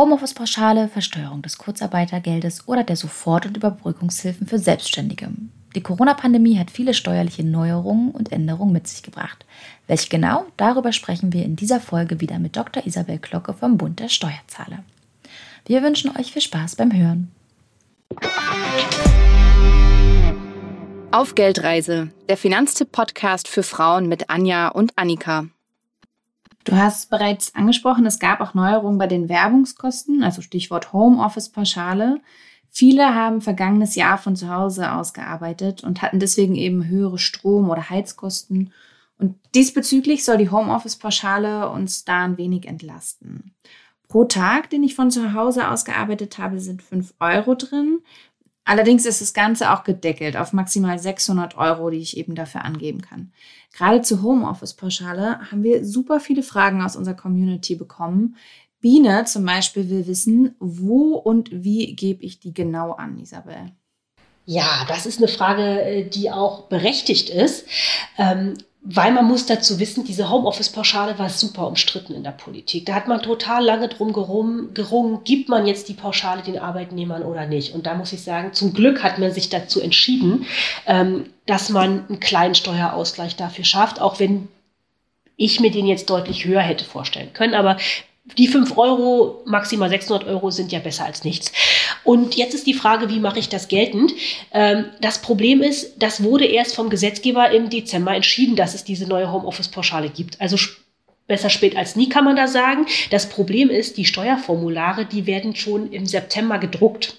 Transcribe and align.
Homeoffice-Pauschale, 0.00 0.88
Versteuerung 0.88 1.42
des 1.42 1.58
Kurzarbeitergeldes 1.58 2.66
oder 2.66 2.84
der 2.84 2.96
Sofort- 2.96 3.44
und 3.44 3.58
Überbrückungshilfen 3.58 4.46
für 4.46 4.58
Selbstständige. 4.58 5.28
Die 5.74 5.82
Corona-Pandemie 5.82 6.58
hat 6.58 6.70
viele 6.70 6.94
steuerliche 6.94 7.44
Neuerungen 7.44 8.10
und 8.10 8.32
Änderungen 8.32 8.72
mit 8.72 8.88
sich 8.88 9.02
gebracht. 9.02 9.44
Welche 9.88 10.08
genau? 10.08 10.46
Darüber 10.56 10.92
sprechen 10.92 11.34
wir 11.34 11.44
in 11.44 11.54
dieser 11.54 11.80
Folge 11.80 12.22
wieder 12.22 12.38
mit 12.38 12.56
Dr. 12.56 12.86
Isabel 12.86 13.18
Glocke 13.18 13.52
vom 13.52 13.76
Bund 13.76 14.00
der 14.00 14.08
Steuerzahler. 14.08 14.84
Wir 15.66 15.82
wünschen 15.82 16.16
euch 16.16 16.32
viel 16.32 16.40
Spaß 16.40 16.76
beim 16.76 16.94
Hören. 16.94 17.30
Auf 21.10 21.34
Geldreise, 21.34 22.08
der 22.30 22.38
Finanztipp-Podcast 22.38 23.48
für 23.48 23.62
Frauen 23.62 24.08
mit 24.08 24.30
Anja 24.30 24.68
und 24.68 24.92
Annika. 24.96 25.48
Du 26.64 26.76
hast 26.76 27.08
bereits 27.10 27.54
angesprochen, 27.54 28.04
es 28.06 28.18
gab 28.18 28.40
auch 28.40 28.54
Neuerungen 28.54 28.98
bei 28.98 29.06
den 29.06 29.28
Werbungskosten, 29.28 30.22
also 30.22 30.42
Stichwort 30.42 30.92
Homeoffice-Pauschale. 30.92 32.20
Viele 32.70 33.14
haben 33.14 33.40
vergangenes 33.40 33.94
Jahr 33.94 34.18
von 34.18 34.36
zu 34.36 34.48
Hause 34.48 34.92
aus 34.92 35.12
gearbeitet 35.12 35.82
und 35.82 36.02
hatten 36.02 36.20
deswegen 36.20 36.54
eben 36.54 36.86
höhere 36.86 37.18
Strom- 37.18 37.70
oder 37.70 37.90
Heizkosten. 37.90 38.72
Und 39.18 39.36
diesbezüglich 39.54 40.24
soll 40.24 40.38
die 40.38 40.50
Homeoffice-Pauschale 40.50 41.68
uns 41.70 42.04
da 42.04 42.24
ein 42.24 42.38
wenig 42.38 42.66
entlasten. 42.66 43.52
Pro 44.08 44.24
Tag, 44.24 44.70
den 44.70 44.82
ich 44.82 44.94
von 44.94 45.10
zu 45.10 45.34
Hause 45.34 45.68
aus 45.68 45.84
gearbeitet 45.84 46.38
habe, 46.38 46.58
sind 46.58 46.82
5 46.82 47.14
Euro 47.20 47.54
drin. 47.54 48.00
Allerdings 48.64 49.06
ist 49.06 49.20
das 49.20 49.32
Ganze 49.32 49.72
auch 49.72 49.84
gedeckelt 49.84 50.36
auf 50.36 50.52
maximal 50.52 50.98
600 50.98 51.56
Euro, 51.56 51.90
die 51.90 51.98
ich 51.98 52.16
eben 52.16 52.34
dafür 52.34 52.64
angeben 52.64 53.00
kann. 53.00 53.32
Gerade 53.72 54.02
zur 54.02 54.22
Homeoffice-Pauschale 54.22 55.50
haben 55.50 55.62
wir 55.62 55.84
super 55.84 56.20
viele 56.20 56.42
Fragen 56.42 56.82
aus 56.82 56.96
unserer 56.96 57.16
Community 57.16 57.74
bekommen. 57.74 58.36
Biene 58.80 59.24
zum 59.24 59.44
Beispiel 59.44 59.90
will 59.90 60.06
wissen, 60.06 60.54
wo 60.58 61.14
und 61.14 61.50
wie 61.52 61.94
gebe 61.94 62.22
ich 62.24 62.40
die 62.40 62.54
genau 62.54 62.92
an, 62.92 63.18
Isabel? 63.18 63.72
Ja, 64.46 64.84
das 64.88 65.06
ist 65.06 65.18
eine 65.18 65.28
Frage, 65.28 65.82
äh, 65.82 66.08
die 66.08 66.30
auch 66.30 66.68
berechtigt 66.68 67.30
ist. 67.30 67.66
Ähm, 68.18 68.54
weil 68.82 69.12
man 69.12 69.26
muss 69.26 69.44
dazu 69.44 69.78
wissen, 69.78 70.04
diese 70.04 70.30
Homeoffice-Pauschale 70.30 71.18
war 71.18 71.28
super 71.28 71.66
umstritten 71.66 72.14
in 72.14 72.24
der 72.24 72.30
Politik. 72.30 72.86
Da 72.86 72.94
hat 72.94 73.08
man 73.08 73.20
total 73.20 73.62
lange 73.62 73.88
drum 73.88 74.14
gerungen, 74.14 75.22
gibt 75.24 75.50
man 75.50 75.66
jetzt 75.66 75.88
die 75.90 75.94
Pauschale 75.94 76.42
den 76.42 76.58
Arbeitnehmern 76.58 77.22
oder 77.22 77.46
nicht. 77.46 77.74
Und 77.74 77.86
da 77.86 77.94
muss 77.94 78.14
ich 78.14 78.22
sagen, 78.22 78.54
zum 78.54 78.72
Glück 78.72 79.02
hat 79.02 79.18
man 79.18 79.32
sich 79.32 79.50
dazu 79.50 79.82
entschieden, 79.82 80.46
ähm, 80.86 81.26
dass 81.44 81.68
man 81.68 82.06
einen 82.08 82.20
kleinen 82.20 82.54
Steuerausgleich 82.54 83.36
dafür 83.36 83.64
schafft, 83.64 84.00
auch 84.00 84.18
wenn 84.18 84.48
ich 85.36 85.60
mir 85.60 85.70
den 85.70 85.86
jetzt 85.86 86.08
deutlich 86.08 86.46
höher 86.46 86.62
hätte 86.62 86.84
vorstellen 86.84 87.32
können. 87.34 87.54
Aber 87.54 87.76
die 88.38 88.48
5 88.48 88.76
Euro, 88.76 89.42
maximal 89.44 89.88
600 89.88 90.26
Euro 90.28 90.50
sind 90.50 90.72
ja 90.72 90.78
besser 90.78 91.04
als 91.04 91.24
nichts. 91.24 91.52
Und 92.04 92.36
jetzt 92.36 92.54
ist 92.54 92.66
die 92.66 92.74
Frage, 92.74 93.10
wie 93.10 93.20
mache 93.20 93.38
ich 93.38 93.48
das 93.48 93.68
geltend? 93.68 94.12
Ähm, 94.52 94.86
das 95.00 95.20
Problem 95.20 95.62
ist, 95.62 95.94
das 95.98 96.22
wurde 96.22 96.46
erst 96.46 96.74
vom 96.74 96.90
Gesetzgeber 96.90 97.50
im 97.50 97.70
Dezember 97.70 98.14
entschieden, 98.14 98.56
dass 98.56 98.74
es 98.74 98.84
diese 98.84 99.06
neue 99.06 99.30
Homeoffice-Pauschale 99.30 100.10
gibt. 100.10 100.40
Also 100.40 100.56
besser 101.26 101.50
spät 101.50 101.76
als 101.76 101.96
nie 101.96 102.08
kann 102.08 102.24
man 102.24 102.36
da 102.36 102.48
sagen. 102.48 102.86
Das 103.10 103.28
Problem 103.28 103.70
ist, 103.70 103.96
die 103.96 104.04
Steuerformulare, 104.04 105.06
die 105.06 105.26
werden 105.26 105.54
schon 105.54 105.92
im 105.92 106.06
September 106.06 106.58
gedruckt. 106.58 107.16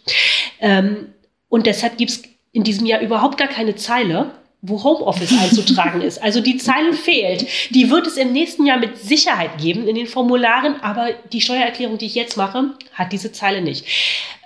Ähm, 0.60 1.14
und 1.50 1.66
deshalb 1.66 1.98
gibt 1.98 2.12
es 2.12 2.24
in 2.52 2.64
diesem 2.64 2.86
Jahr 2.86 3.02
überhaupt 3.02 3.38
gar 3.38 3.48
keine 3.48 3.76
Zeile 3.76 4.32
wo 4.62 4.84
Homeoffice 4.84 5.34
einzutragen 5.42 6.02
ist. 6.02 6.22
Also 6.22 6.40
die 6.40 6.58
Zeile 6.58 6.94
fehlt. 6.94 7.48
Die 7.72 7.90
wird 7.90 8.06
es 8.06 8.18
im 8.18 8.32
nächsten 8.32 8.66
Jahr 8.66 8.78
mit 8.78 8.98
Sicherheit 8.98 9.58
geben 9.58 9.88
in 9.88 9.96
den 9.96 10.08
Formularen, 10.08 10.82
aber 10.82 11.10
die 11.32 11.42
Steuererklärung, 11.42 11.98
die 11.98 12.06
ich 12.06 12.16
jetzt 12.16 12.38
mache, 12.38 12.72
hat 12.94 13.12
diese 13.12 13.32
Zeile 13.32 13.62
nicht. 13.62 13.86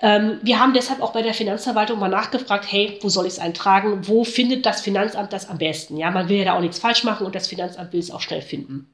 Ähm, 0.00 0.38
wir 0.42 0.58
haben 0.58 0.72
deshalb 0.72 1.02
auch 1.02 1.12
bei 1.12 1.22
der 1.22 1.34
Finanzverwaltung 1.34 1.98
mal 1.98 2.08
nachgefragt, 2.08 2.66
hey, 2.70 2.98
wo 3.02 3.08
soll 3.08 3.26
ich 3.26 3.34
es 3.34 3.38
eintragen? 3.38 4.08
Wo 4.08 4.24
findet 4.24 4.64
das 4.64 4.80
Finanzamt 4.80 5.32
das 5.32 5.48
am 5.48 5.58
besten? 5.58 5.96
Ja, 5.98 6.10
man 6.10 6.28
will 6.28 6.38
ja 6.38 6.44
da 6.44 6.56
auch 6.56 6.60
nichts 6.60 6.78
falsch 6.78 7.04
machen 7.04 7.26
und 7.26 7.34
das 7.34 7.46
Finanzamt 7.46 7.92
will 7.92 8.00
es 8.00 8.10
auch 8.10 8.20
schnell 8.20 8.42
finden. 8.42 8.88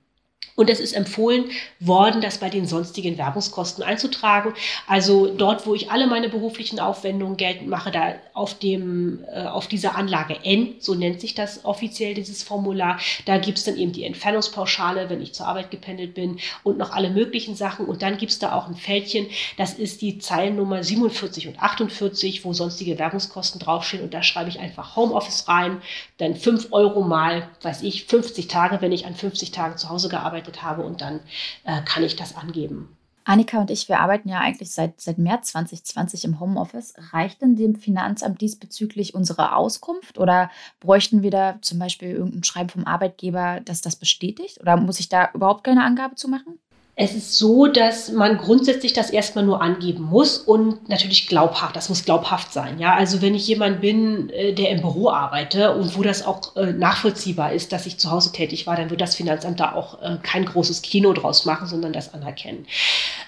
Und 0.55 0.69
es 0.69 0.81
ist 0.81 0.93
empfohlen 0.93 1.47
worden, 1.81 2.21
das 2.21 2.39
bei 2.39 2.51
den 2.51 2.67
sonstigen 2.67 3.17
Werbungskosten 3.17 3.83
einzutragen. 3.83 4.53
Also 4.87 5.29
dort, 5.29 5.67
wo 5.67 5.75
ich 5.75 5.91
alle 5.91 6.07
meine 6.07 6.29
beruflichen 6.29 6.79
Aufwendungen 6.79 7.39
geltend 7.39 7.69
mache, 7.69 7.91
da 7.91 8.15
auf, 8.35 8.59
dem, 8.59 9.25
äh, 9.33 9.45
auf 9.45 9.67
dieser 9.67 9.97
Anlage 9.97 10.37
N, 10.45 10.75
so 10.79 10.95
nennt 10.95 11.23
sich 11.23 11.35
das 11.35 11.65
offiziell, 11.65 12.13
dieses 12.13 12.43
Formular, 12.43 12.99
da 13.25 13.39
gibt 13.39 13.59
es 13.59 13.65
dann 13.65 13.79
eben 13.79 13.93
die 13.93 14.05
Entfernungspauschale, 14.05 15.09
wenn 15.09 15.23
ich 15.23 15.33
zur 15.33 15.47
Arbeit 15.47 15.71
gependelt 15.71 16.15
bin 16.15 16.39
und 16.65 16.77
noch 16.77 16.93
alle 16.93 17.09
möglichen 17.09 17.57
Sachen. 17.57 17.87
Und 17.87 18.03
dann 18.03 18.19
gibt 18.19 18.33
es 18.33 18.39
da 18.39 18.55
auch 18.55 18.69
ein 18.69 18.77
Fältchen, 18.77 19.29
das 19.57 19.73
ist 19.73 20.03
die 20.03 20.19
Zeilennummer 20.19 20.85
47 20.85 21.49
und 21.49 21.63
48, 21.63 22.45
wo 22.45 22.53
sonstige 22.53 22.99
Werbungskosten 22.99 23.59
draufstehen. 23.59 24.03
Und 24.03 24.13
da 24.13 24.23
schreibe 24.23 24.51
ich 24.51 24.61
einfach 24.61 24.97
Homeoffice 24.97 25.49
rein, 25.49 25.81
dann 26.19 26.37
5 26.37 26.69
Euro 26.73 27.01
mal, 27.01 27.49
weiß 27.63 27.83
ich, 27.83 28.05
50 28.05 28.49
Tage, 28.49 28.83
wenn 28.83 28.93
ich 28.93 29.07
an 29.07 29.15
50 29.15 29.51
Tagen 29.51 29.79
zu 29.79 29.89
Hause 29.89 30.11
gearbeitet 30.11 30.32
gearbeitet 30.33 30.63
habe 30.63 30.83
und 30.83 31.01
dann 31.01 31.21
äh, 31.65 31.83
kann 31.83 32.03
ich 32.03 32.17
das 32.17 32.37
angeben. 32.37 32.97
Annika 33.25 33.61
und 33.61 33.71
ich, 33.71 33.89
wir 33.89 34.01
arbeiten 34.01 34.29
ja 34.29 34.41
eigentlich 34.41 34.73
seit, 34.73 35.01
seit 35.01 35.17
März 35.17 35.53
2020 35.53 36.25
im 36.25 36.41
Homeoffice. 36.41 36.95
Reicht 37.13 37.41
denn 37.41 37.55
dem 37.55 37.77
Finanzamt 37.77 38.41
diesbezüglich 38.41 39.15
unsere 39.15 39.55
Auskunft 39.55 40.19
oder 40.19 40.51
bräuchten 40.81 41.23
wir 41.23 41.31
da 41.31 41.59
zum 41.63 41.79
Beispiel 41.79 42.11
irgendein 42.11 42.43
Schreiben 42.43 42.71
vom 42.71 42.85
Arbeitgeber, 42.85 43.61
das 43.65 43.81
das 43.81 43.95
bestätigt? 43.95 44.61
Oder 44.61 44.77
muss 44.77 44.99
ich 44.99 45.09
da 45.09 45.31
überhaupt 45.35 45.63
keine 45.63 45.85
Angabe 45.85 46.17
zu 46.17 46.27
machen? 46.27 46.59
Es 46.95 47.15
ist 47.15 47.39
so, 47.39 47.69
dass 47.69 48.13
man 48.13 48.37
grundsätzlich 48.37 48.93
das 48.93 49.09
erstmal 49.09 49.47
nur 49.47 49.63
angeben 49.63 50.03
muss 50.05 50.37
und 50.37 50.91
natürlich 50.91 51.27
glaubhaft. 51.27 51.75
Das 51.75 51.89
muss 51.89 52.05
glaubhaft 52.05 52.53
sein. 52.53 52.79
Ja, 52.79 52.95
also 52.95 53.23
wenn 53.23 53.35
ich 53.35 53.47
jemand 53.49 53.81
bin, 53.81 54.29
äh, 54.29 54.53
der 54.53 54.69
im 54.69 54.83
Büro 54.83 55.09
arbeite 55.09 55.75
und 55.75 55.97
wo 55.97 56.03
das 56.03 56.23
auch 56.23 56.55
äh, 56.55 56.75
nachvollziehbar 56.75 57.55
ist, 57.55 57.73
dass 57.73 57.87
ich 57.87 57.97
zu 57.97 58.11
Hause 58.11 58.31
tätig 58.31 58.67
war, 58.67 58.77
dann 58.77 58.91
wird 58.91 59.01
das 59.01 59.15
Finanzamt 59.15 59.59
da 59.59 59.73
auch 59.73 60.03
äh, 60.03 60.19
kein 60.23 60.45
großes 60.45 60.83
Kino 60.83 61.15
draus 61.15 61.47
machen, 61.47 61.67
sondern 61.67 61.95
das 61.95 62.13
anerkennen. 62.13 62.67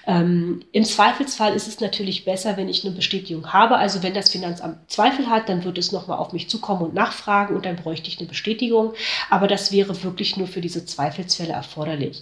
Ähm, 0.05 0.61
Im 0.71 0.83
Zweifelsfall 0.83 1.55
ist 1.55 1.67
es 1.67 1.79
natürlich 1.79 2.23
besser, 2.23 2.57
wenn 2.57 2.69
ich 2.69 2.85
eine 2.85 2.93
Bestätigung 2.93 3.51
habe. 3.51 3.77
Also 3.77 4.03
wenn 4.03 4.13
das 4.13 4.29
Finanzamt 4.29 4.91
Zweifel 4.91 5.27
hat, 5.27 5.49
dann 5.49 5.63
wird 5.63 5.79
es 5.79 5.91
nochmal 5.91 6.19
auf 6.19 6.33
mich 6.33 6.51
zukommen 6.51 6.83
und 6.83 6.93
nachfragen 6.93 7.55
und 7.55 7.65
dann 7.65 7.77
bräuchte 7.77 8.09
ich 8.09 8.19
eine 8.19 8.27
Bestätigung. 8.27 8.93
Aber 9.31 9.47
das 9.47 9.71
wäre 9.71 10.03
wirklich 10.03 10.37
nur 10.37 10.47
für 10.47 10.61
diese 10.61 10.85
Zweifelsfälle 10.85 11.53
erforderlich. 11.53 12.21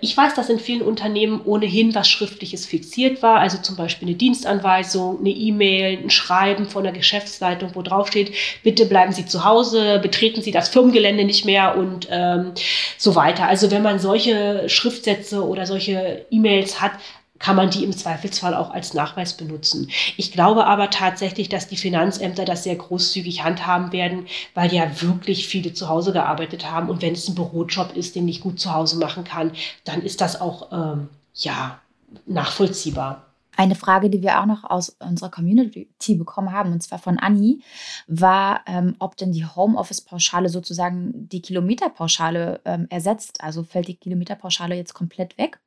ich 0.00 0.16
weiß, 0.16 0.34
dass 0.34 0.48
in 0.48 0.59
vielen 0.60 0.82
Unternehmen 0.82 1.40
ohnehin 1.44 1.94
was 1.94 2.08
Schriftliches 2.08 2.66
fixiert 2.66 3.22
war, 3.22 3.40
also 3.40 3.58
zum 3.58 3.76
Beispiel 3.76 4.08
eine 4.08 4.16
Dienstanweisung, 4.16 5.18
eine 5.20 5.30
E-Mail, 5.30 5.98
ein 5.98 6.10
Schreiben 6.10 6.66
von 6.66 6.84
der 6.84 6.92
Geschäftsleitung, 6.92 7.70
wo 7.74 7.82
drauf 7.82 8.08
steht, 8.08 8.32
bitte 8.62 8.86
bleiben 8.86 9.12
Sie 9.12 9.26
zu 9.26 9.44
Hause, 9.44 9.98
betreten 10.00 10.42
Sie 10.42 10.52
das 10.52 10.68
Firmengelände 10.68 11.24
nicht 11.24 11.44
mehr 11.44 11.76
und 11.76 12.08
ähm, 12.10 12.52
so 12.98 13.14
weiter. 13.14 13.48
Also 13.48 13.70
wenn 13.70 13.82
man 13.82 13.98
solche 13.98 14.68
Schriftsätze 14.68 15.44
oder 15.44 15.66
solche 15.66 16.26
E-Mails 16.30 16.80
hat, 16.80 16.92
kann 17.40 17.56
man 17.56 17.70
die 17.70 17.82
im 17.82 17.96
Zweifelsfall 17.96 18.54
auch 18.54 18.70
als 18.70 18.94
Nachweis 18.94 19.36
benutzen. 19.36 19.90
Ich 20.16 20.30
glaube 20.30 20.66
aber 20.66 20.90
tatsächlich, 20.90 21.48
dass 21.48 21.66
die 21.66 21.76
Finanzämter 21.76 22.44
das 22.44 22.62
sehr 22.62 22.76
großzügig 22.76 23.42
handhaben 23.42 23.92
werden, 23.92 24.26
weil 24.54 24.72
ja 24.72 25.02
wirklich 25.02 25.48
viele 25.48 25.72
zu 25.72 25.88
Hause 25.88 26.12
gearbeitet 26.12 26.70
haben. 26.70 26.88
Und 26.88 27.02
wenn 27.02 27.14
es 27.14 27.26
ein 27.28 27.34
Bürojob 27.34 27.96
ist, 27.96 28.14
den 28.14 28.28
ich 28.28 28.42
gut 28.42 28.60
zu 28.60 28.72
Hause 28.72 28.98
machen 28.98 29.24
kann, 29.24 29.52
dann 29.84 30.02
ist 30.02 30.20
das 30.20 30.40
auch 30.40 30.70
ähm, 30.70 31.08
ja 31.34 31.80
nachvollziehbar. 32.26 33.26
Eine 33.56 33.74
Frage, 33.74 34.10
die 34.10 34.22
wir 34.22 34.40
auch 34.40 34.46
noch 34.46 34.64
aus 34.64 34.96
unserer 35.00 35.30
Community 35.30 36.14
bekommen 36.14 36.52
haben, 36.52 36.72
und 36.72 36.82
zwar 36.82 36.98
von 36.98 37.18
Anni, 37.18 37.62
war, 38.06 38.60
ähm, 38.66 38.96
ob 39.00 39.16
denn 39.16 39.32
die 39.32 39.44
Homeoffice-Pauschale 39.44 40.48
sozusagen 40.48 41.28
die 41.28 41.42
Kilometerpauschale 41.42 42.60
ähm, 42.64 42.86
ersetzt. 42.90 43.42
Also 43.42 43.62
fällt 43.62 43.88
die 43.88 43.96
Kilometerpauschale 43.96 44.76
jetzt 44.76 44.94
komplett 44.94 45.36
weg? 45.36 45.58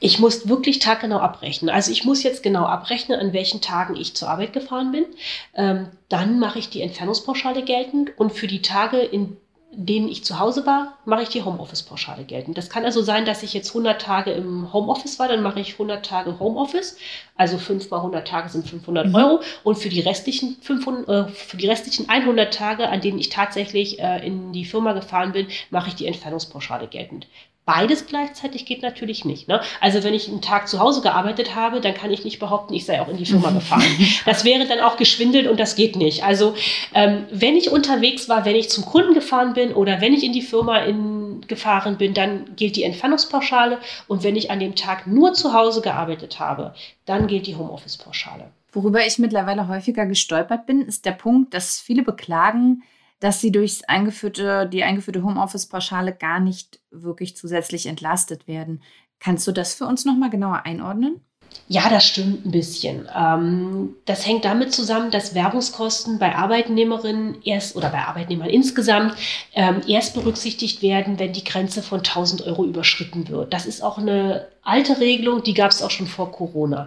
Ich 0.00 0.18
muss 0.18 0.48
wirklich 0.48 0.80
taggenau 0.80 1.18
abrechnen. 1.18 1.70
Also 1.70 1.90
ich 1.90 2.04
muss 2.04 2.22
jetzt 2.22 2.42
genau 2.42 2.64
abrechnen, 2.64 3.18
an 3.18 3.32
welchen 3.32 3.60
Tagen 3.60 3.96
ich 3.96 4.14
zur 4.14 4.28
Arbeit 4.28 4.52
gefahren 4.52 4.92
bin. 4.92 5.06
Ähm, 5.54 5.88
dann 6.08 6.38
mache 6.38 6.58
ich 6.58 6.68
die 6.68 6.82
Entfernungspauschale 6.82 7.62
geltend 7.62 8.10
und 8.18 8.32
für 8.32 8.46
die 8.46 8.62
Tage, 8.62 8.98
in 8.98 9.36
denen 9.76 10.08
ich 10.08 10.24
zu 10.24 10.38
Hause 10.38 10.66
war, 10.66 10.98
mache 11.04 11.22
ich 11.22 11.28
die 11.28 11.42
Homeoffice-Pauschale 11.42 12.24
geltend. 12.24 12.56
Das 12.58 12.70
kann 12.70 12.84
also 12.84 13.02
sein, 13.02 13.24
dass 13.24 13.42
ich 13.42 13.54
jetzt 13.54 13.70
100 13.70 14.00
Tage 14.00 14.32
im 14.32 14.72
Homeoffice 14.72 15.18
war, 15.18 15.28
dann 15.28 15.42
mache 15.42 15.60
ich 15.60 15.72
100 15.72 16.04
Tage 16.04 16.38
Homeoffice, 16.38 16.96
also 17.36 17.58
5 17.58 17.90
mal 17.90 17.98
100 17.98 18.26
Tage 18.26 18.48
sind 18.48 18.68
500 18.68 19.08
mhm. 19.08 19.14
Euro 19.14 19.40
und 19.62 19.76
für 19.76 19.88
die 19.88 20.00
restlichen 20.00 20.56
500, 20.60 21.08
äh, 21.08 21.28
für 21.32 21.56
die 21.56 21.68
restlichen 21.68 22.08
100 22.08 22.54
Tage, 22.54 22.88
an 22.88 23.00
denen 23.00 23.18
ich 23.18 23.28
tatsächlich 23.28 23.98
äh, 23.98 24.24
in 24.24 24.52
die 24.52 24.64
Firma 24.64 24.92
gefahren 24.92 25.32
bin, 25.32 25.48
mache 25.70 25.88
ich 25.88 25.94
die 25.94 26.06
Entfernungspauschale 26.06 26.86
geltend. 26.86 27.26
Beides 27.66 28.06
gleichzeitig 28.06 28.66
geht 28.66 28.82
natürlich 28.82 29.24
nicht. 29.24 29.48
Ne? 29.48 29.60
Also 29.80 30.04
wenn 30.04 30.12
ich 30.12 30.28
einen 30.28 30.42
Tag 30.42 30.68
zu 30.68 30.80
Hause 30.80 31.00
gearbeitet 31.00 31.54
habe, 31.54 31.80
dann 31.80 31.94
kann 31.94 32.10
ich 32.10 32.22
nicht 32.22 32.38
behaupten, 32.38 32.74
ich 32.74 32.84
sei 32.84 33.00
auch 33.00 33.08
in 33.08 33.16
die 33.16 33.24
Firma 33.24 33.50
gefahren. 33.50 33.82
Das 34.26 34.44
wäre 34.44 34.66
dann 34.66 34.80
auch 34.80 34.96
geschwindelt 34.96 35.46
und 35.46 35.58
das 35.58 35.74
geht 35.74 35.96
nicht. 35.96 36.24
Also 36.24 36.54
ähm, 36.92 37.24
wenn 37.30 37.56
ich 37.56 37.70
unterwegs 37.70 38.28
war, 38.28 38.44
wenn 38.44 38.56
ich 38.56 38.68
zum 38.68 38.84
Kunden 38.84 39.14
gefahren 39.14 39.54
bin 39.54 39.72
oder 39.72 40.00
wenn 40.00 40.12
ich 40.12 40.24
in 40.24 40.32
die 40.32 40.42
Firma 40.42 40.78
in, 40.78 41.40
gefahren 41.46 41.96
bin, 41.96 42.12
dann 42.12 42.54
gilt 42.56 42.76
die 42.76 42.82
Entfernungspauschale. 42.82 43.78
Und 44.08 44.22
wenn 44.22 44.36
ich 44.36 44.50
an 44.50 44.60
dem 44.60 44.74
Tag 44.74 45.06
nur 45.06 45.32
zu 45.32 45.54
Hause 45.54 45.80
gearbeitet 45.80 46.38
habe, 46.38 46.74
dann 47.06 47.26
gilt 47.26 47.46
die 47.46 47.56
Homeoffice-Pauschale. 47.56 48.50
Worüber 48.72 49.06
ich 49.06 49.18
mittlerweile 49.18 49.68
häufiger 49.68 50.04
gestolpert 50.04 50.66
bin, 50.66 50.82
ist 50.82 51.06
der 51.06 51.12
Punkt, 51.12 51.54
dass 51.54 51.80
viele 51.80 52.02
beklagen, 52.02 52.82
dass 53.24 53.40
sie 53.40 53.50
durch 53.50 53.88
eingeführte, 53.88 54.68
die 54.68 54.84
eingeführte 54.84 55.22
Homeoffice-Pauschale 55.22 56.14
gar 56.14 56.40
nicht 56.40 56.82
wirklich 56.90 57.38
zusätzlich 57.38 57.86
entlastet 57.86 58.46
werden. 58.46 58.82
Kannst 59.18 59.46
du 59.46 59.52
das 59.52 59.72
für 59.74 59.86
uns 59.86 60.04
nochmal 60.04 60.28
genauer 60.28 60.66
einordnen? 60.66 61.22
Ja, 61.66 61.88
das 61.88 62.06
stimmt 62.06 62.44
ein 62.44 62.50
bisschen. 62.50 63.08
Ähm, 63.16 63.96
das 64.04 64.26
hängt 64.26 64.44
damit 64.44 64.74
zusammen, 64.74 65.10
dass 65.10 65.34
Werbungskosten 65.34 66.18
bei 66.18 66.34
Arbeitnehmerinnen 66.34 67.38
erst 67.42 67.74
oder 67.74 67.88
bei 67.88 68.00
Arbeitnehmern 68.00 68.50
insgesamt 68.50 69.14
ähm, 69.54 69.80
erst 69.86 70.12
berücksichtigt 70.12 70.82
werden, 70.82 71.18
wenn 71.18 71.32
die 71.32 71.42
Grenze 71.42 71.82
von 71.82 72.00
1000 72.00 72.42
Euro 72.46 72.64
überschritten 72.66 73.28
wird. 73.28 73.54
Das 73.54 73.64
ist 73.64 73.82
auch 73.82 73.96
eine 73.96 74.46
alte 74.62 75.00
Regelung, 75.00 75.42
die 75.42 75.54
gab 75.54 75.70
es 75.70 75.82
auch 75.82 75.90
schon 75.90 76.06
vor 76.06 76.32
Corona. 76.32 76.86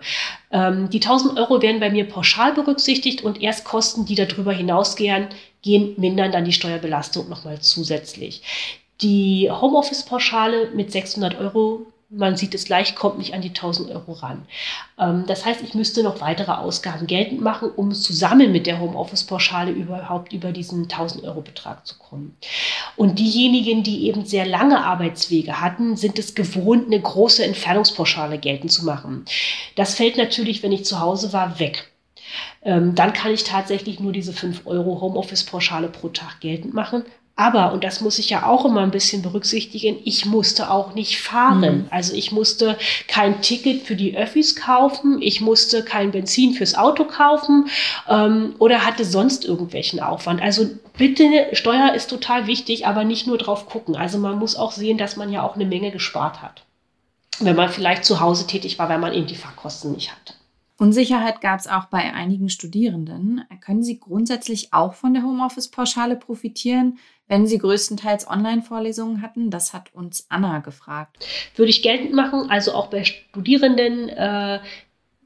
Ähm, 0.51 0.91
die 0.91 1.01
1000 1.01 1.39
Euro 1.39 1.61
werden 1.63 1.79
bei 1.79 1.89
mir 1.89 2.07
pauschal 2.07 2.53
berücksichtigt 2.53 3.23
und 3.23 3.41
erst 3.41 3.65
Kosten, 3.65 4.05
die 4.05 4.15
darüber 4.15 4.53
hinausgehen, 4.53 5.29
gehen, 5.63 5.95
mindern 5.97 6.31
dann 6.31 6.45
die 6.45 6.53
Steuerbelastung 6.53 7.29
nochmal 7.29 7.59
zusätzlich. 7.61 8.43
Die 9.01 9.49
Homeoffice-Pauschale 9.49 10.71
mit 10.75 10.91
600 10.91 11.39
Euro 11.39 11.87
man 12.09 12.38
sieht 12.38 12.56
es 12.56 12.65
gleich, 12.65 12.95
kommt 12.95 13.18
nicht 13.18 13.33
an 13.33 13.42
die 13.42 13.50
1000 13.50 13.89
Euro 13.92 14.13
ran. 14.13 14.45
Ähm, 14.98 15.25
das 15.27 15.45
heißt, 15.45 15.62
ich 15.62 15.74
müsste 15.74 16.04
noch 16.04 16.21
weitere 16.21 16.54
Ausgaben 16.54 17.06
geltend 17.06 17.42
machen, 17.42 17.69
um 17.75 17.94
zusammen 17.94 18.51
mit 18.51 18.65
der 18.65 18.80
Homeoffice-Pauschale 18.80 19.71
überhaupt 19.71 20.31
über 20.31 20.51
diesen 20.51 20.83
1000 20.83 21.25
Euro 21.25 21.42
Betrag 21.42 21.86
zu 21.86 21.98
kommen. 21.98 22.38
Und 22.95 23.19
diejenigen, 23.19 23.83
die 23.83 24.07
eben 24.07 24.25
sehr 24.25 24.45
lange 24.45 24.83
Arbeitswege 24.86 25.59
hatten, 25.59 25.98
sind 25.98 26.18
es 26.18 26.33
gewohnt, 26.33 26.88
eine 26.88 27.01
große 27.01 27.44
Entfernungspauschale 27.44 28.38
geltend 28.38 28.71
zu 28.71 28.86
machen. 28.86 29.25
Das 29.75 29.95
fällt 29.95 30.18
natürlich, 30.18 30.63
wenn 30.63 30.71
ich 30.71 30.86
zu 30.86 31.00
Hause 31.00 31.33
war, 31.33 31.59
weg. 31.59 31.92
Ähm, 32.62 32.95
dann 32.95 33.13
kann 33.13 33.33
ich 33.33 33.44
tatsächlich 33.44 34.00
nur 34.00 34.13
diese 34.13 34.33
5 34.33 34.65
Euro 34.65 35.01
Homeoffice-Pauschale 35.01 35.89
pro 35.89 36.09
Tag 36.09 36.39
geltend 36.39 36.74
machen. 36.74 37.04
Aber, 37.39 37.71
und 37.71 37.83
das 37.83 38.01
muss 38.01 38.17
ich 38.17 38.31
ja 38.31 38.47
auch 38.47 38.65
immer 38.65 38.81
ein 38.81 38.89
bisschen 38.89 39.21
berücksichtigen, 39.21 39.97
ich 40.03 40.25
musste 40.25 40.71
auch 40.71 40.95
nicht 40.95 41.21
fahren. 41.21 41.59
Mhm. 41.59 41.87
Also 41.91 42.15
ich 42.15 42.31
musste 42.31 42.79
kein 43.07 43.43
Ticket 43.43 43.83
für 43.83 43.95
die 43.95 44.17
Öffis 44.17 44.55
kaufen, 44.55 45.21
ich 45.21 45.39
musste 45.39 45.85
kein 45.85 46.09
Benzin 46.09 46.53
fürs 46.53 46.73
Auto 46.73 47.03
kaufen 47.05 47.69
ähm, 48.09 48.55
oder 48.57 48.87
hatte 48.87 49.05
sonst 49.05 49.45
irgendwelchen 49.45 49.99
Aufwand. 49.99 50.41
Also 50.41 50.67
bitte, 50.97 51.25
Steuer 51.53 51.93
ist 51.93 52.09
total 52.09 52.47
wichtig, 52.47 52.87
aber 52.87 53.03
nicht 53.03 53.27
nur 53.27 53.37
drauf 53.37 53.69
gucken. 53.69 53.95
Also 53.95 54.17
man 54.17 54.39
muss 54.39 54.55
auch 54.55 54.71
sehen, 54.71 54.97
dass 54.97 55.15
man 55.15 55.31
ja 55.31 55.43
auch 55.43 55.53
eine 55.53 55.67
Menge 55.67 55.91
gespart 55.91 56.41
hat. 56.41 56.65
Wenn 57.39 57.55
man 57.55 57.69
vielleicht 57.69 58.03
zu 58.03 58.19
Hause 58.19 58.47
tätig 58.47 58.79
war, 58.79 58.89
weil 58.89 58.97
man 58.97 59.13
eben 59.13 59.27
die 59.27 59.35
Fahrkosten 59.35 59.91
nicht 59.91 60.11
hatte. 60.11 60.33
Unsicherheit 60.79 61.41
gab 61.41 61.59
es 61.59 61.67
auch 61.67 61.85
bei 61.85 62.13
einigen 62.13 62.49
Studierenden. 62.49 63.43
Können 63.61 63.83
sie 63.83 63.99
grundsätzlich 63.99 64.73
auch 64.73 64.93
von 64.93 65.13
der 65.13 65.23
Homeoffice-Pauschale 65.23 66.15
profitieren? 66.15 66.97
Wenn 67.27 67.47
Sie 67.47 67.57
größtenteils 67.57 68.29
Online-Vorlesungen 68.29 69.21
hatten? 69.21 69.50
Das 69.50 69.74
hat 69.74 69.94
uns 69.94 70.25
Anna 70.29 70.59
gefragt. 70.59 71.25
Würde 71.56 71.69
ich 71.69 71.81
geltend 71.81 72.13
machen, 72.13 72.50
also 72.50 72.74
auch 72.74 72.88
bei 72.88 73.03
Studierenden, 73.03 74.09
äh, 74.09 74.59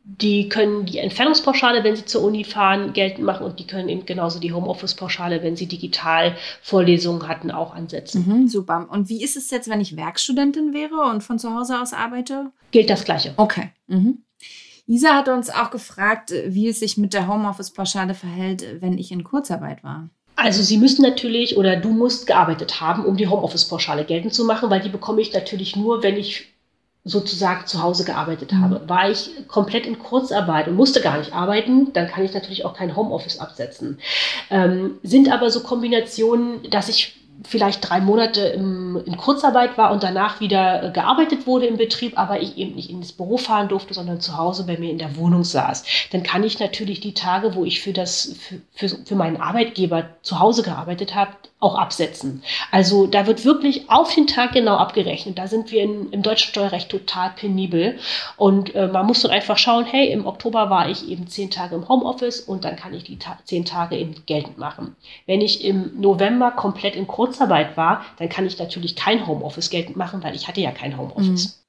die 0.03 0.49
können 0.49 0.85
die 0.85 0.97
Entfernungspauschale, 0.97 1.83
wenn 1.83 1.95
sie 1.95 2.05
zur 2.05 2.23
Uni 2.23 2.43
fahren, 2.43 2.93
geltend 2.93 3.23
machen 3.23 3.45
und 3.45 3.59
die 3.59 3.67
können 3.67 3.87
eben 3.87 4.05
genauso 4.05 4.39
die 4.39 4.51
Homeoffice-Pauschale, 4.51 5.43
wenn 5.43 5.55
sie 5.55 5.67
digital 5.67 6.35
Vorlesungen 6.61 7.27
hatten, 7.27 7.51
auch 7.51 7.73
ansetzen. 7.73 8.25
Mhm, 8.27 8.47
super. 8.47 8.87
Und 8.89 9.09
wie 9.09 9.23
ist 9.23 9.37
es 9.37 9.51
jetzt, 9.51 9.69
wenn 9.69 9.79
ich 9.79 9.95
Werkstudentin 9.95 10.73
wäre 10.73 11.09
und 11.11 11.21
von 11.21 11.37
zu 11.37 11.53
Hause 11.53 11.79
aus 11.79 11.93
arbeite? 11.93 12.51
Gilt 12.71 12.89
das 12.89 13.05
Gleiche. 13.05 13.33
Okay. 13.37 13.69
Mhm. 13.87 14.23
Isa 14.87 15.15
hat 15.15 15.29
uns 15.29 15.49
auch 15.49 15.69
gefragt, 15.69 16.33
wie 16.47 16.67
es 16.67 16.79
sich 16.79 16.97
mit 16.97 17.13
der 17.13 17.27
Homeoffice-Pauschale 17.27 18.15
verhält, 18.15 18.81
wenn 18.81 18.97
ich 18.97 19.11
in 19.11 19.23
Kurzarbeit 19.23 19.83
war. 19.83 20.09
Also 20.43 20.63
Sie 20.63 20.77
müssen 20.77 21.03
natürlich 21.03 21.55
oder 21.55 21.75
du 21.75 21.89
musst 21.89 22.25
gearbeitet 22.25 22.81
haben, 22.81 23.05
um 23.05 23.15
die 23.15 23.27
Homeoffice-Pauschale 23.27 24.05
geltend 24.05 24.33
zu 24.33 24.43
machen, 24.43 24.71
weil 24.71 24.79
die 24.79 24.89
bekomme 24.89 25.21
ich 25.21 25.33
natürlich 25.33 25.75
nur, 25.75 26.01
wenn 26.01 26.17
ich 26.17 26.47
sozusagen 27.03 27.67
zu 27.67 27.83
Hause 27.83 28.05
gearbeitet 28.05 28.51
habe. 28.53 28.79
Mhm. 28.79 28.89
War 28.89 29.11
ich 29.11 29.29
komplett 29.47 29.85
in 29.85 29.99
Kurzarbeit 29.99 30.67
und 30.67 30.75
musste 30.75 30.99
gar 30.99 31.19
nicht 31.19 31.33
arbeiten, 31.33 31.93
dann 31.93 32.07
kann 32.07 32.25
ich 32.25 32.33
natürlich 32.33 32.65
auch 32.65 32.73
kein 32.73 32.95
Homeoffice 32.95 33.37
absetzen. 33.37 33.99
Ähm, 34.49 34.95
sind 35.03 35.31
aber 35.31 35.51
so 35.51 35.61
Kombinationen, 35.61 36.67
dass 36.71 36.89
ich 36.89 37.20
vielleicht 37.43 37.89
drei 37.89 38.01
Monate 38.01 38.41
im, 38.41 39.01
in 39.05 39.17
Kurzarbeit 39.17 39.77
war 39.77 39.91
und 39.91 40.03
danach 40.03 40.39
wieder 40.39 40.83
äh, 40.83 40.91
gearbeitet 40.91 41.47
wurde 41.47 41.65
im 41.65 41.77
Betrieb, 41.77 42.17
aber 42.17 42.41
ich 42.41 42.57
eben 42.57 42.75
nicht 42.75 42.89
ins 42.89 43.13
Büro 43.13 43.37
fahren 43.37 43.67
durfte, 43.67 43.93
sondern 43.93 44.21
zu 44.21 44.37
Hause 44.37 44.65
bei 44.65 44.77
mir 44.77 44.91
in 44.91 44.97
der 44.97 45.15
Wohnung 45.15 45.43
saß. 45.43 45.83
Dann 46.11 46.23
kann 46.23 46.43
ich 46.43 46.59
natürlich 46.59 46.99
die 46.99 47.13
Tage, 47.13 47.55
wo 47.55 47.65
ich 47.65 47.81
für, 47.81 47.93
das, 47.93 48.35
für, 48.39 48.61
für, 48.73 48.97
für 49.05 49.15
meinen 49.15 49.37
Arbeitgeber 49.37 50.09
zu 50.21 50.39
Hause 50.39 50.63
gearbeitet 50.63 51.15
habe, 51.15 51.31
auch 51.61 51.75
absetzen. 51.75 52.43
Also 52.71 53.05
da 53.05 53.27
wird 53.27 53.45
wirklich 53.45 53.89
auf 53.89 54.13
den 54.13 54.25
Tag 54.25 54.53
genau 54.53 54.77
abgerechnet. 54.77 55.37
Da 55.37 55.47
sind 55.47 55.71
wir 55.71 55.83
in, 55.83 56.09
im 56.11 56.23
deutschen 56.23 56.49
Steuerrecht 56.49 56.89
total 56.89 57.29
penibel. 57.29 57.99
Und 58.35 58.73
äh, 58.73 58.87
man 58.87 59.05
muss 59.05 59.21
dann 59.21 59.31
einfach 59.31 59.59
schauen, 59.59 59.85
hey, 59.85 60.11
im 60.11 60.25
Oktober 60.25 60.71
war 60.71 60.89
ich 60.89 61.07
eben 61.07 61.27
zehn 61.27 61.51
Tage 61.51 61.75
im 61.75 61.87
Homeoffice 61.87 62.41
und 62.41 62.65
dann 62.65 62.75
kann 62.75 62.93
ich 62.95 63.03
die 63.03 63.19
ta 63.19 63.37
zehn 63.45 63.63
Tage 63.63 63.95
eben 63.95 64.15
geltend 64.25 64.57
machen. 64.57 64.95
Wenn 65.27 65.39
ich 65.39 65.63
im 65.63 66.01
November 66.01 66.49
komplett 66.51 66.95
in 66.95 67.05
Kurzarbeit 67.05 67.77
war, 67.77 68.03
dann 68.17 68.27
kann 68.27 68.47
ich 68.47 68.57
natürlich 68.57 68.95
kein 68.95 69.27
Homeoffice 69.27 69.69
geltend 69.69 69.95
machen, 69.95 70.23
weil 70.23 70.35
ich 70.35 70.47
hatte 70.47 70.61
ja 70.61 70.71
kein 70.71 70.97
Homeoffice. 70.97 71.45
Mhm. 71.45 71.61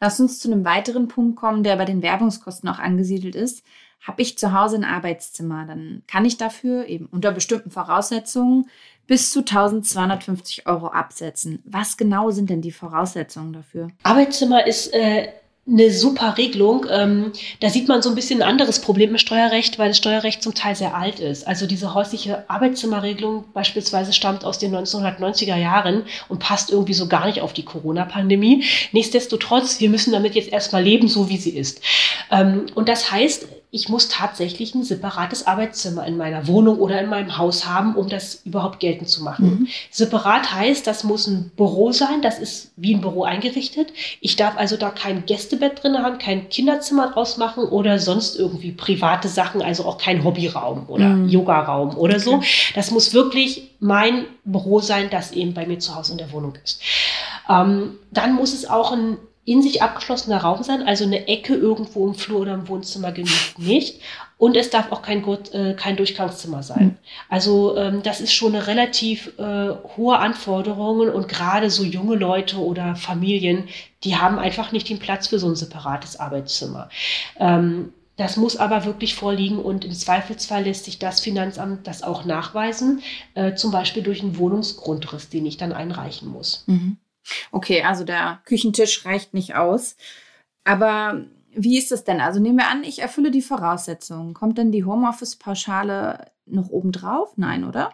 Lass 0.00 0.18
uns 0.18 0.40
zu 0.40 0.50
einem 0.50 0.64
weiteren 0.64 1.06
Punkt 1.08 1.36
kommen, 1.36 1.62
der 1.62 1.76
bei 1.76 1.84
den 1.84 2.02
Werbungskosten 2.02 2.68
auch 2.68 2.78
angesiedelt 2.78 3.34
ist. 3.34 3.62
Habe 4.00 4.22
ich 4.22 4.36
zu 4.36 4.52
Hause 4.52 4.76
ein 4.76 4.84
Arbeitszimmer, 4.84 5.64
dann 5.64 6.02
kann 6.08 6.24
ich 6.24 6.36
dafür 6.36 6.86
eben 6.88 7.06
unter 7.06 7.30
bestimmten 7.30 7.70
Voraussetzungen 7.70 8.68
bis 9.12 9.30
zu 9.30 9.40
1250 9.40 10.66
Euro 10.66 10.86
absetzen. 10.86 11.62
Was 11.66 11.98
genau 11.98 12.30
sind 12.30 12.48
denn 12.48 12.62
die 12.62 12.72
Voraussetzungen 12.72 13.52
dafür? 13.52 13.88
Arbeitszimmer 14.04 14.66
ist 14.66 14.86
äh, 14.94 15.28
eine 15.68 15.90
super 15.90 16.38
Regelung. 16.38 16.86
Ähm, 16.90 17.32
da 17.60 17.68
sieht 17.68 17.88
man 17.88 18.00
so 18.00 18.08
ein 18.08 18.14
bisschen 18.14 18.40
ein 18.40 18.48
anderes 18.48 18.80
Problem 18.80 19.10
im 19.10 19.18
Steuerrecht, 19.18 19.78
weil 19.78 19.88
das 19.88 19.98
Steuerrecht 19.98 20.42
zum 20.42 20.54
Teil 20.54 20.76
sehr 20.76 20.96
alt 20.96 21.20
ist. 21.20 21.46
Also 21.46 21.66
diese 21.66 21.92
häusliche 21.92 22.48
Arbeitszimmerregelung 22.48 23.44
beispielsweise 23.52 24.14
stammt 24.14 24.46
aus 24.46 24.58
den 24.58 24.74
1990er 24.74 25.56
Jahren 25.56 26.04
und 26.30 26.38
passt 26.38 26.70
irgendwie 26.70 26.94
so 26.94 27.06
gar 27.06 27.26
nicht 27.26 27.42
auf 27.42 27.52
die 27.52 27.66
Corona-Pandemie. 27.66 28.64
Nichtsdestotrotz, 28.92 29.78
wir 29.78 29.90
müssen 29.90 30.14
damit 30.14 30.34
jetzt 30.36 30.50
erstmal 30.50 30.84
leben, 30.84 31.06
so 31.06 31.28
wie 31.28 31.36
sie 31.36 31.50
ist. 31.54 31.82
Ähm, 32.30 32.64
und 32.74 32.88
das 32.88 33.12
heißt, 33.12 33.46
ich 33.74 33.88
muss 33.88 34.08
tatsächlich 34.08 34.74
ein 34.74 34.84
separates 34.84 35.46
Arbeitszimmer 35.46 36.06
in 36.06 36.18
meiner 36.18 36.46
Wohnung 36.46 36.78
oder 36.78 37.00
in 37.00 37.08
meinem 37.08 37.38
Haus 37.38 37.66
haben, 37.66 37.96
um 37.96 38.06
das 38.06 38.42
überhaupt 38.44 38.80
geltend 38.80 39.08
zu 39.08 39.22
machen. 39.22 39.46
Mhm. 39.46 39.68
Separat 39.90 40.52
heißt, 40.52 40.86
das 40.86 41.04
muss 41.04 41.26
ein 41.26 41.50
Büro 41.56 41.90
sein, 41.90 42.20
das 42.20 42.38
ist 42.38 42.72
wie 42.76 42.94
ein 42.94 43.00
Büro 43.00 43.24
eingerichtet. 43.24 43.94
Ich 44.20 44.36
darf 44.36 44.58
also 44.58 44.76
da 44.76 44.90
kein 44.90 45.24
Gästebett 45.24 45.82
drin 45.82 45.96
haben, 45.96 46.18
kein 46.18 46.50
Kinderzimmer 46.50 47.12
draus 47.12 47.38
machen 47.38 47.64
oder 47.64 47.98
sonst 47.98 48.38
irgendwie 48.38 48.72
private 48.72 49.28
Sachen, 49.28 49.62
also 49.62 49.86
auch 49.86 49.96
kein 49.96 50.22
Hobbyraum 50.22 50.90
oder 50.90 51.08
mhm. 51.08 51.30
Yogaraum 51.30 51.96
oder 51.96 52.16
okay. 52.16 52.24
so. 52.24 52.42
Das 52.74 52.90
muss 52.90 53.14
wirklich 53.14 53.70
mein 53.80 54.26
Büro 54.44 54.80
sein, 54.80 55.08
das 55.08 55.32
eben 55.32 55.54
bei 55.54 55.64
mir 55.64 55.78
zu 55.78 55.96
Hause 55.96 56.12
in 56.12 56.18
der 56.18 56.30
Wohnung 56.30 56.52
ist. 56.62 56.82
Ähm, 57.48 57.94
dann 58.10 58.34
muss 58.34 58.52
es 58.52 58.68
auch 58.68 58.92
ein 58.92 59.16
in 59.44 59.60
sich 59.60 59.82
abgeschlossener 59.82 60.38
Raum 60.38 60.62
sein, 60.62 60.86
also 60.86 61.04
eine 61.04 61.26
Ecke 61.26 61.54
irgendwo 61.54 62.06
im 62.06 62.14
Flur 62.14 62.40
oder 62.40 62.54
im 62.54 62.68
Wohnzimmer 62.68 63.10
genügt 63.10 63.58
nicht. 63.58 64.00
Und 64.38 64.56
es 64.56 64.70
darf 64.70 64.90
auch 64.90 65.02
kein, 65.02 65.24
äh, 65.52 65.74
kein 65.74 65.96
Durchgangszimmer 65.96 66.62
sein. 66.62 66.84
Mhm. 66.84 66.96
Also 67.28 67.76
ähm, 67.76 68.02
das 68.02 68.20
ist 68.20 68.32
schon 68.32 68.54
eine 68.54 68.66
relativ 68.66 69.38
äh, 69.38 69.70
hohe 69.96 70.18
Anforderung 70.18 71.00
und 71.00 71.28
gerade 71.28 71.70
so 71.70 71.84
junge 71.84 72.16
Leute 72.16 72.58
oder 72.58 72.96
Familien, 72.96 73.68
die 74.04 74.16
haben 74.16 74.38
einfach 74.38 74.72
nicht 74.72 74.88
den 74.88 74.98
Platz 74.98 75.28
für 75.28 75.38
so 75.38 75.48
ein 75.48 75.56
separates 75.56 76.18
Arbeitszimmer. 76.18 76.88
Ähm, 77.38 77.92
das 78.16 78.36
muss 78.36 78.56
aber 78.56 78.84
wirklich 78.84 79.14
vorliegen 79.14 79.58
und 79.58 79.84
im 79.84 79.92
Zweifelsfall 79.92 80.64
lässt 80.64 80.84
sich 80.84 80.98
das 80.98 81.20
Finanzamt 81.20 81.86
das 81.86 82.02
auch 82.02 82.24
nachweisen, 82.24 83.02
äh, 83.34 83.54
zum 83.54 83.70
Beispiel 83.72 84.02
durch 84.02 84.22
einen 84.22 84.38
Wohnungsgrundriss, 84.38 85.30
den 85.30 85.46
ich 85.46 85.56
dann 85.56 85.72
einreichen 85.72 86.28
muss. 86.28 86.64
Mhm. 86.66 86.98
Okay, 87.50 87.82
also 87.82 88.04
der 88.04 88.40
Küchentisch 88.44 89.04
reicht 89.04 89.34
nicht 89.34 89.54
aus. 89.54 89.96
Aber 90.64 91.24
wie 91.54 91.78
ist 91.78 91.92
es 91.92 92.04
denn? 92.04 92.20
Also 92.20 92.40
nehmen 92.40 92.58
wir 92.58 92.68
an, 92.68 92.84
ich 92.84 93.00
erfülle 93.00 93.30
die 93.30 93.42
Voraussetzungen. 93.42 94.34
Kommt 94.34 94.58
denn 94.58 94.72
die 94.72 94.84
Homeoffice-Pauschale 94.84 96.32
noch 96.46 96.70
obendrauf? 96.70 97.36
Nein, 97.36 97.64
oder? 97.64 97.90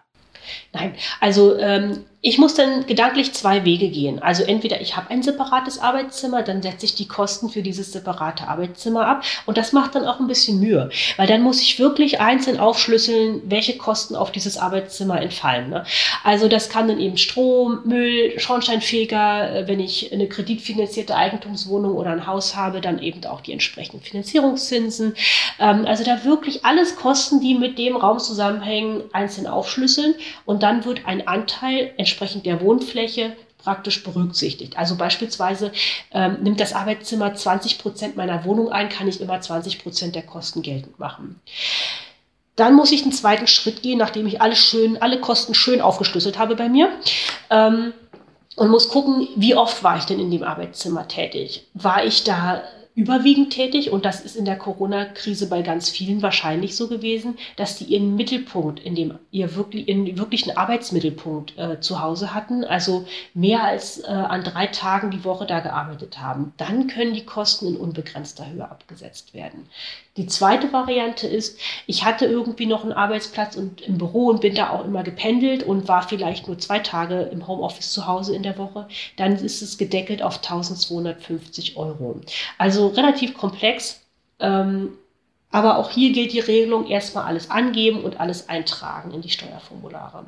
Nein, 0.72 0.94
also 1.20 1.56
ähm, 1.58 2.04
ich 2.20 2.36
muss 2.36 2.54
dann 2.54 2.84
gedanklich 2.86 3.32
zwei 3.32 3.64
Wege 3.64 3.88
gehen. 3.88 4.20
Also 4.20 4.42
entweder 4.42 4.80
ich 4.80 4.96
habe 4.96 5.10
ein 5.10 5.22
separates 5.22 5.78
Arbeitszimmer, 5.78 6.42
dann 6.42 6.62
setze 6.62 6.84
ich 6.84 6.96
die 6.96 7.06
Kosten 7.06 7.48
für 7.48 7.62
dieses 7.62 7.92
separate 7.92 8.48
Arbeitszimmer 8.48 9.06
ab 9.06 9.22
und 9.46 9.56
das 9.56 9.72
macht 9.72 9.94
dann 9.94 10.04
auch 10.04 10.18
ein 10.18 10.26
bisschen 10.26 10.58
Mühe, 10.58 10.90
weil 11.16 11.28
dann 11.28 11.42
muss 11.42 11.62
ich 11.62 11.78
wirklich 11.78 12.20
einzeln 12.20 12.58
aufschlüsseln, 12.58 13.42
welche 13.44 13.76
Kosten 13.78 14.16
auf 14.16 14.32
dieses 14.32 14.58
Arbeitszimmer 14.58 15.22
entfallen. 15.22 15.70
Ne? 15.70 15.84
Also 16.24 16.48
das 16.48 16.68
kann 16.68 16.88
dann 16.88 16.98
eben 16.98 17.16
Strom, 17.18 17.82
Müll, 17.84 18.38
Schornsteinfeger, 18.38 19.54
äh, 19.54 19.68
wenn 19.68 19.78
ich 19.78 20.12
eine 20.12 20.26
kreditfinanzierte 20.26 21.14
Eigentumswohnung 21.14 21.94
oder 21.94 22.10
ein 22.10 22.26
Haus 22.26 22.56
habe, 22.56 22.80
dann 22.80 22.98
eben 22.98 23.24
auch 23.26 23.42
die 23.42 23.52
entsprechenden 23.52 24.02
Finanzierungszinsen. 24.02 25.14
Ähm, 25.60 25.86
also 25.86 26.02
da 26.02 26.24
wirklich 26.24 26.64
alles 26.64 26.96
Kosten, 26.96 27.40
die 27.40 27.54
mit 27.54 27.78
dem 27.78 27.94
Raum 27.94 28.18
zusammenhängen, 28.18 29.02
einzeln 29.12 29.46
aufschlüsseln 29.46 30.16
und 30.44 30.62
dann 30.62 30.84
wird 30.84 31.06
ein 31.06 31.26
Anteil 31.26 31.92
entsprechend 31.96 32.46
der 32.46 32.60
Wohnfläche 32.60 33.36
praktisch 33.58 34.02
berücksichtigt. 34.02 34.78
Also 34.78 34.96
beispielsweise 34.96 35.72
ähm, 36.12 36.38
nimmt 36.42 36.60
das 36.60 36.72
Arbeitszimmer 36.72 37.34
20 37.34 37.78
Prozent 37.78 38.16
meiner 38.16 38.44
Wohnung 38.44 38.70
ein, 38.70 38.88
kann 38.88 39.08
ich 39.08 39.20
immer 39.20 39.40
20 39.40 39.82
Prozent 39.82 40.14
der 40.14 40.22
Kosten 40.22 40.62
geltend 40.62 40.98
machen. 40.98 41.40
Dann 42.56 42.74
muss 42.74 42.92
ich 42.92 43.02
einen 43.02 43.12
zweiten 43.12 43.46
Schritt 43.46 43.82
gehen, 43.82 43.98
nachdem 43.98 44.26
ich 44.26 44.40
alle 44.40 44.56
schön, 44.56 45.00
alle 45.00 45.20
Kosten 45.20 45.54
schön 45.54 45.80
aufgeschlüsselt 45.80 46.38
habe 46.38 46.56
bei 46.56 46.68
mir. 46.68 46.90
Ähm, 47.50 47.92
und 48.56 48.70
muss 48.70 48.88
gucken, 48.88 49.28
wie 49.36 49.54
oft 49.54 49.84
war 49.84 49.98
ich 49.98 50.04
denn 50.04 50.18
in 50.18 50.32
dem 50.32 50.42
Arbeitszimmer 50.42 51.06
tätig? 51.06 51.66
War 51.74 52.04
ich 52.04 52.24
da 52.24 52.62
überwiegend 52.98 53.50
tätig 53.50 53.92
und 53.92 54.04
das 54.04 54.20
ist 54.20 54.34
in 54.34 54.44
der 54.44 54.58
Corona-Krise 54.58 55.48
bei 55.48 55.62
ganz 55.62 55.88
vielen 55.88 56.20
wahrscheinlich 56.20 56.74
so 56.74 56.88
gewesen, 56.88 57.38
dass 57.54 57.76
die 57.78 57.84
ihren 57.84 58.16
Mittelpunkt 58.16 58.80
in 58.80 58.96
dem 58.96 59.14
ihr 59.30 59.54
wirklich 59.54 59.86
in 59.86 60.18
wirklichen 60.18 60.56
Arbeitsmittelpunkt 60.56 61.56
äh, 61.56 61.78
zu 61.80 62.02
Hause 62.02 62.34
hatten, 62.34 62.64
also 62.64 63.06
mehr 63.34 63.62
als 63.62 64.00
äh, 64.00 64.06
an 64.08 64.42
drei 64.42 64.66
Tagen 64.66 65.12
die 65.12 65.22
Woche 65.22 65.46
da 65.46 65.60
gearbeitet 65.60 66.20
haben. 66.20 66.52
Dann 66.56 66.88
können 66.88 67.14
die 67.14 67.24
Kosten 67.24 67.68
in 67.68 67.76
unbegrenzter 67.76 68.50
Höhe 68.50 68.68
abgesetzt 68.68 69.32
werden. 69.32 69.68
Die 70.18 70.26
zweite 70.26 70.72
Variante 70.72 71.28
ist, 71.28 71.60
ich 71.86 72.04
hatte 72.04 72.26
irgendwie 72.26 72.66
noch 72.66 72.82
einen 72.82 72.92
Arbeitsplatz 72.92 73.54
und 73.54 73.82
im 73.82 73.98
Büro 73.98 74.26
und 74.26 74.40
bin 74.40 74.56
da 74.56 74.70
auch 74.70 74.84
immer 74.84 75.04
gependelt 75.04 75.62
und 75.62 75.86
war 75.86 76.02
vielleicht 76.02 76.48
nur 76.48 76.58
zwei 76.58 76.80
Tage 76.80 77.20
im 77.20 77.46
Homeoffice 77.46 77.92
zu 77.92 78.08
Hause 78.08 78.34
in 78.34 78.42
der 78.42 78.58
Woche. 78.58 78.88
Dann 79.16 79.36
ist 79.36 79.62
es 79.62 79.78
gedeckelt 79.78 80.20
auf 80.20 80.38
1250 80.38 81.76
Euro. 81.76 82.20
Relativ 82.88 83.36
komplex. 83.36 84.00
Ähm, 84.40 84.90
aber 85.50 85.78
auch 85.78 85.90
hier 85.90 86.12
gilt 86.12 86.32
die 86.32 86.40
Regelung, 86.40 86.86
erstmal 86.86 87.24
alles 87.24 87.50
angeben 87.50 88.04
und 88.04 88.20
alles 88.20 88.48
eintragen 88.48 89.12
in 89.12 89.22
die 89.22 89.30
Steuerformulare. 89.30 90.26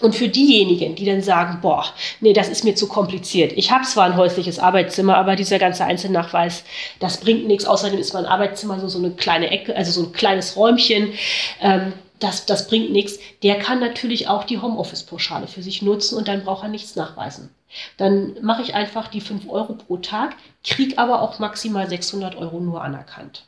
Und 0.00 0.14
für 0.14 0.28
diejenigen, 0.28 0.94
die 0.94 1.04
dann 1.04 1.22
sagen, 1.22 1.58
boah, 1.60 1.84
nee, 2.20 2.32
das 2.32 2.48
ist 2.48 2.62
mir 2.62 2.76
zu 2.76 2.86
kompliziert. 2.86 3.52
Ich 3.56 3.72
habe 3.72 3.84
zwar 3.84 4.04
ein 4.04 4.16
häusliches 4.16 4.60
Arbeitszimmer, 4.60 5.16
aber 5.16 5.34
dieser 5.34 5.58
ganze 5.58 5.84
Einzelnachweis, 5.84 6.62
das 7.00 7.18
bringt 7.18 7.48
nichts. 7.48 7.64
Außerdem 7.64 7.98
ist 7.98 8.14
mein 8.14 8.26
Arbeitszimmer 8.26 8.78
so, 8.78 8.86
so 8.86 8.98
eine 8.98 9.10
kleine 9.10 9.50
Ecke, 9.50 9.74
also 9.74 9.90
so 9.90 10.08
ein 10.08 10.12
kleines 10.12 10.56
Räumchen. 10.56 11.14
Ähm, 11.60 11.94
das, 12.18 12.46
das 12.46 12.68
bringt 12.68 12.90
nichts. 12.90 13.18
Der 13.42 13.58
kann 13.58 13.80
natürlich 13.80 14.28
auch 14.28 14.44
die 14.44 14.60
Homeoffice-Pauschale 14.60 15.46
für 15.46 15.62
sich 15.62 15.82
nutzen 15.82 16.16
und 16.16 16.28
dann 16.28 16.44
braucht 16.44 16.64
er 16.64 16.68
nichts 16.68 16.96
nachweisen. 16.96 17.50
Dann 17.96 18.36
mache 18.42 18.62
ich 18.62 18.74
einfach 18.74 19.08
die 19.08 19.20
5 19.20 19.48
Euro 19.48 19.74
pro 19.74 19.98
Tag, 19.98 20.36
kriege 20.64 20.98
aber 20.98 21.22
auch 21.22 21.38
maximal 21.38 21.88
600 21.88 22.36
Euro 22.36 22.60
nur 22.60 22.82
anerkannt. 22.82 23.44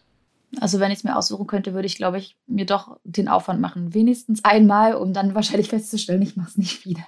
Also 0.61 0.81
wenn 0.81 0.91
ich 0.91 0.99
es 0.99 1.05
mir 1.05 1.17
aussuchen 1.17 1.47
könnte, 1.47 1.75
würde 1.75 1.87
ich, 1.87 1.97
glaube 1.97 2.19
ich, 2.19 2.37
mir 2.47 2.67
doch 2.67 2.99
den 3.05 3.29
Aufwand 3.29 3.61
machen. 3.61 3.95
Wenigstens 3.95 4.45
einmal, 4.45 4.95
um 4.95 5.13
dann 5.13 5.35
wahrscheinlich 5.35 5.69
festzustellen, 5.69 6.23
ich 6.23 6.37
mache 6.37 6.49
es 6.49 6.59
nicht 6.59 6.85
wieder. 6.85 7.07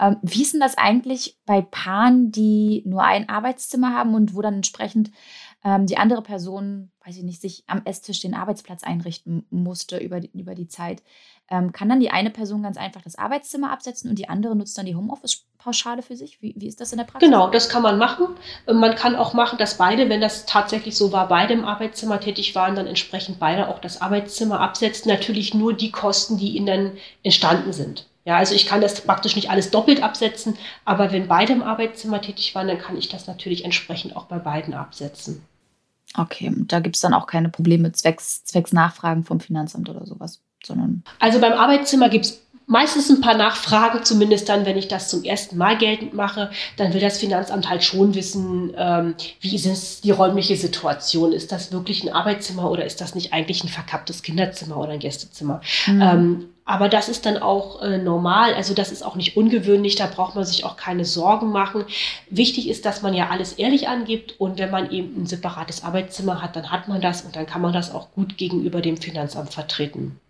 Ähm, 0.00 0.16
wie 0.22 0.42
ist 0.42 0.54
denn 0.54 0.60
das 0.60 0.76
eigentlich 0.76 1.38
bei 1.46 1.60
Paaren, 1.60 2.32
die 2.32 2.82
nur 2.84 3.04
ein 3.04 3.28
Arbeitszimmer 3.28 3.92
haben 3.92 4.14
und 4.14 4.34
wo 4.34 4.42
dann 4.42 4.54
entsprechend 4.54 5.10
ähm, 5.64 5.86
die 5.86 5.96
andere 5.96 6.22
Person, 6.22 6.90
weiß 7.04 7.16
ich 7.16 7.24
nicht, 7.24 7.40
sich 7.40 7.64
am 7.66 7.82
Esstisch 7.84 8.20
den 8.20 8.34
Arbeitsplatz 8.34 8.84
einrichten 8.84 9.44
musste 9.50 9.98
über 9.98 10.20
die, 10.20 10.30
über 10.38 10.54
die 10.54 10.68
Zeit. 10.68 11.02
Ähm, 11.50 11.72
kann 11.72 11.88
dann 11.88 12.00
die 12.00 12.10
eine 12.10 12.30
Person 12.30 12.62
ganz 12.62 12.76
einfach 12.76 13.02
das 13.02 13.16
Arbeitszimmer 13.16 13.72
absetzen 13.72 14.10
und 14.10 14.18
die 14.18 14.28
andere 14.28 14.54
nutzt 14.54 14.76
dann 14.78 14.86
die 14.86 14.94
Homeoffice-Pauschale 14.94 16.02
für 16.02 16.14
sich? 16.14 16.40
Wie, 16.42 16.54
wie 16.56 16.68
ist 16.68 16.80
das 16.80 16.92
in 16.92 16.98
der 16.98 17.04
Praxis? 17.04 17.28
Genau, 17.28 17.50
das 17.50 17.68
kann 17.68 17.82
man 17.82 17.98
machen. 17.98 18.26
Man 18.66 18.94
kann 18.94 19.16
auch 19.16 19.32
machen, 19.34 19.58
dass 19.58 19.78
beide, 19.78 20.08
wenn 20.08 20.20
das 20.20 20.46
tatsächlich 20.46 20.96
so 20.96 21.10
war, 21.10 21.26
beide 21.26 21.54
im 21.54 21.64
Arbeitszimmer 21.64 22.20
tätig 22.20 22.54
waren, 22.54 22.76
dann 22.76 22.86
entsprechend 22.86 23.40
beide 23.40 23.68
auch 23.68 23.80
das 23.80 24.00
Arbeitszimmer 24.00 24.60
absetzen. 24.60 25.10
Natürlich 25.10 25.54
nur 25.54 25.72
die 25.72 25.90
Kosten, 25.90 26.36
die 26.36 26.56
ihnen 26.56 26.66
dann 26.66 26.92
entstanden 27.22 27.72
sind. 27.72 28.06
Ja, 28.28 28.36
also 28.36 28.54
ich 28.54 28.66
kann 28.66 28.82
das 28.82 29.00
praktisch 29.00 29.36
nicht 29.36 29.48
alles 29.48 29.70
doppelt 29.70 30.02
absetzen, 30.02 30.58
aber 30.84 31.12
wenn 31.12 31.28
beide 31.28 31.54
im 31.54 31.62
Arbeitszimmer 31.62 32.20
tätig 32.20 32.54
waren, 32.54 32.68
dann 32.68 32.76
kann 32.76 32.98
ich 32.98 33.08
das 33.08 33.26
natürlich 33.26 33.64
entsprechend 33.64 34.14
auch 34.14 34.26
bei 34.26 34.38
beiden 34.38 34.74
absetzen. 34.74 35.40
Okay, 36.14 36.52
da 36.54 36.80
gibt 36.80 36.96
es 36.96 37.00
dann 37.00 37.14
auch 37.14 37.26
keine 37.26 37.48
Probleme 37.48 37.90
zwecks, 37.92 38.44
zwecks 38.44 38.74
Nachfragen 38.74 39.24
vom 39.24 39.40
Finanzamt 39.40 39.88
oder 39.88 40.04
sowas, 40.04 40.42
sondern. 40.62 41.04
Also 41.20 41.40
beim 41.40 41.54
Arbeitszimmer 41.54 42.10
gibt 42.10 42.26
es 42.26 42.42
meistens 42.66 43.08
ein 43.08 43.22
paar 43.22 43.34
Nachfragen, 43.34 44.04
zumindest 44.04 44.50
dann, 44.50 44.66
wenn 44.66 44.76
ich 44.76 44.88
das 44.88 45.08
zum 45.08 45.24
ersten 45.24 45.56
Mal 45.56 45.78
geltend 45.78 46.12
mache, 46.12 46.50
dann 46.76 46.92
will 46.92 47.00
das 47.00 47.16
Finanzamt 47.16 47.70
halt 47.70 47.82
schon 47.82 48.14
wissen, 48.14 48.74
ähm, 48.76 49.14
wie 49.40 49.56
ist 49.56 49.64
es 49.64 50.02
die 50.02 50.10
räumliche 50.10 50.56
Situation? 50.56 51.32
Ist 51.32 51.50
das 51.50 51.72
wirklich 51.72 52.04
ein 52.04 52.12
Arbeitszimmer 52.12 52.70
oder 52.70 52.84
ist 52.84 53.00
das 53.00 53.14
nicht 53.14 53.32
eigentlich 53.32 53.64
ein 53.64 53.68
verkapptes 53.68 54.22
Kinderzimmer 54.22 54.76
oder 54.76 54.90
ein 54.90 54.98
Gästezimmer? 54.98 55.62
Mhm. 55.86 56.02
Ähm, 56.02 56.44
aber 56.68 56.90
das 56.90 57.08
ist 57.08 57.24
dann 57.24 57.38
auch 57.38 57.80
äh, 57.80 57.96
normal, 57.96 58.52
also 58.52 58.74
das 58.74 58.92
ist 58.92 59.02
auch 59.02 59.16
nicht 59.16 59.38
ungewöhnlich, 59.38 59.96
da 59.96 60.06
braucht 60.06 60.34
man 60.34 60.44
sich 60.44 60.66
auch 60.66 60.76
keine 60.76 61.06
Sorgen 61.06 61.50
machen. 61.50 61.86
Wichtig 62.28 62.68
ist, 62.68 62.84
dass 62.84 63.00
man 63.00 63.14
ja 63.14 63.30
alles 63.30 63.54
ehrlich 63.54 63.88
angibt. 63.88 64.38
Und 64.38 64.58
wenn 64.58 64.70
man 64.70 64.90
eben 64.90 65.22
ein 65.22 65.26
separates 65.26 65.82
Arbeitszimmer 65.82 66.42
hat, 66.42 66.56
dann 66.56 66.70
hat 66.70 66.86
man 66.86 67.00
das. 67.00 67.22
Und 67.22 67.36
dann 67.36 67.46
kann 67.46 67.62
man 67.62 67.72
das 67.72 67.94
auch 67.94 68.10
gut 68.12 68.36
gegenüber 68.36 68.82
dem 68.82 68.98
Finanzamt 68.98 69.54
vertreten 69.54 70.20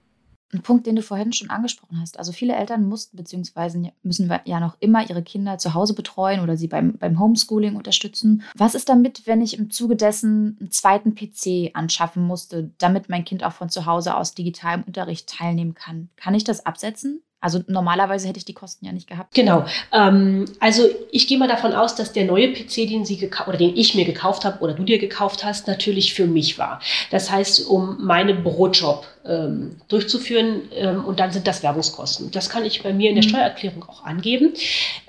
ein 0.53 0.63
Punkt, 0.63 0.87
den 0.87 0.97
du 0.97 1.03
vorhin 1.03 1.33
schon 1.33 1.51
angesprochen 1.51 2.01
hast. 2.01 2.19
Also 2.19 2.33
viele 2.33 2.55
Eltern 2.55 2.89
mussten 2.89 3.17
bzw. 3.17 3.91
müssen 4.03 4.33
ja 4.45 4.61
noch 4.61 4.77
immer 4.81 5.09
ihre 5.09 5.23
Kinder 5.23 5.59
zu 5.59 5.75
Hause 5.75 5.95
betreuen 5.95 6.41
oder 6.41 6.57
sie 6.57 6.69
beim, 6.69 6.97
beim 6.97 7.19
Homeschooling 7.19 7.77
unterstützen. 7.77 8.43
Was 8.57 8.75
ist 8.75 8.89
damit, 8.89 9.27
wenn 9.27 9.43
ich 9.43 9.59
im 9.59 9.71
Zuge 9.71 9.97
dessen 9.97 10.57
einen 10.61 10.71
zweiten 10.71 11.15
PC 11.15 11.71
anschaffen 11.75 12.23
musste, 12.23 12.71
damit 12.79 13.09
mein 13.09 13.25
Kind 13.25 13.45
auch 13.45 13.53
von 13.53 13.69
zu 13.69 13.85
Hause 13.85 14.17
aus 14.17 14.35
digital 14.35 14.79
im 14.79 14.85
Unterricht 14.85 15.29
teilnehmen 15.29 15.75
kann? 15.75 16.09
Kann 16.17 16.35
ich 16.35 16.45
das 16.45 16.65
absetzen? 16.65 17.23
Also 17.41 17.61
normalerweise 17.69 18.27
hätte 18.27 18.39
ich 18.39 18.45
die 18.45 18.55
Kosten 18.55 18.85
ja 18.85 18.91
nicht 18.91 19.09
gehabt. 19.09 19.33
Genau. 19.35 19.65
Ähm, 19.93 20.45
also 20.59 20.89
ich 21.13 21.29
gehe 21.29 21.39
mal 21.39 21.47
davon 21.47 21.73
aus, 21.73 21.95
dass 21.95 22.13
der 22.13 22.25
neue 22.25 22.53
PC, 22.53 22.89
den 22.89 23.05
Sie 23.05 23.31
oder 23.47 23.57
den 23.57 23.77
ich 23.77 23.95
mir 23.95 24.05
gekauft 24.05 24.45
habe 24.45 24.59
oder 24.61 24.75
du 24.75 24.83
dir 24.83 24.99
gekauft 24.99 25.45
hast, 25.45 25.69
natürlich 25.69 26.15
für 26.15 26.27
mich 26.27 26.59
war. 26.59 26.81
Das 27.11 27.31
heißt, 27.31 27.67
um 27.69 28.05
meinen 28.05 28.43
Brotjob 28.43 29.07
ähm, 29.25 29.77
durchzuführen 29.89 30.63
ähm, 30.75 31.05
und 31.05 31.21
dann 31.21 31.31
sind 31.31 31.47
das 31.47 31.63
Werbungskosten. 31.63 32.33
Das 32.33 32.51
kann 32.51 32.65
ich 32.65 32.83
bei 32.83 32.93
mir 32.93 33.11
in 33.11 33.17
der 33.17 33.25
mhm. 33.25 33.29
Steuererklärung 33.29 33.85
auch 33.85 34.05
angeben. 34.05 34.55